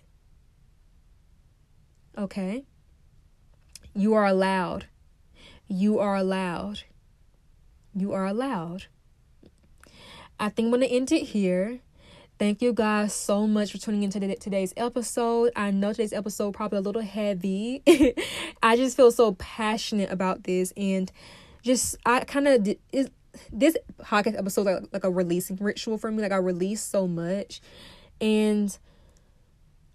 [2.17, 2.65] Okay?
[3.93, 4.85] You are allowed.
[5.67, 6.83] You are allowed.
[7.95, 8.85] You are allowed.
[10.39, 11.79] I think I'm going to end it here.
[12.39, 15.51] Thank you guys so much for tuning into today's episode.
[15.55, 17.81] I know today's episode probably a little heavy.
[18.61, 21.11] I just feel so passionate about this and
[21.63, 22.67] just I kind of
[23.51, 26.21] this podcast episode like, like a releasing ritual for me.
[26.21, 27.61] Like I release so much
[28.19, 28.77] and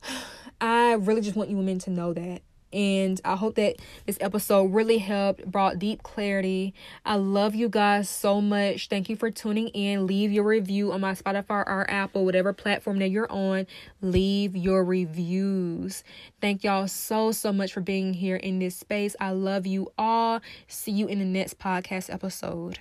[0.61, 3.77] I really just want you women to know that and I hope that
[4.07, 6.75] this episode really helped, brought deep clarity.
[7.05, 8.89] I love you guys so much.
[8.89, 10.07] Thank you for tuning in.
[10.07, 13.67] Leave your review on my Spotify or Apple, whatever platform that you're on.
[14.01, 16.03] Leave your reviews.
[16.41, 19.15] Thank y'all so, so much for being here in this space.
[19.21, 20.41] I love you all.
[20.67, 22.79] See you in the next podcast episode.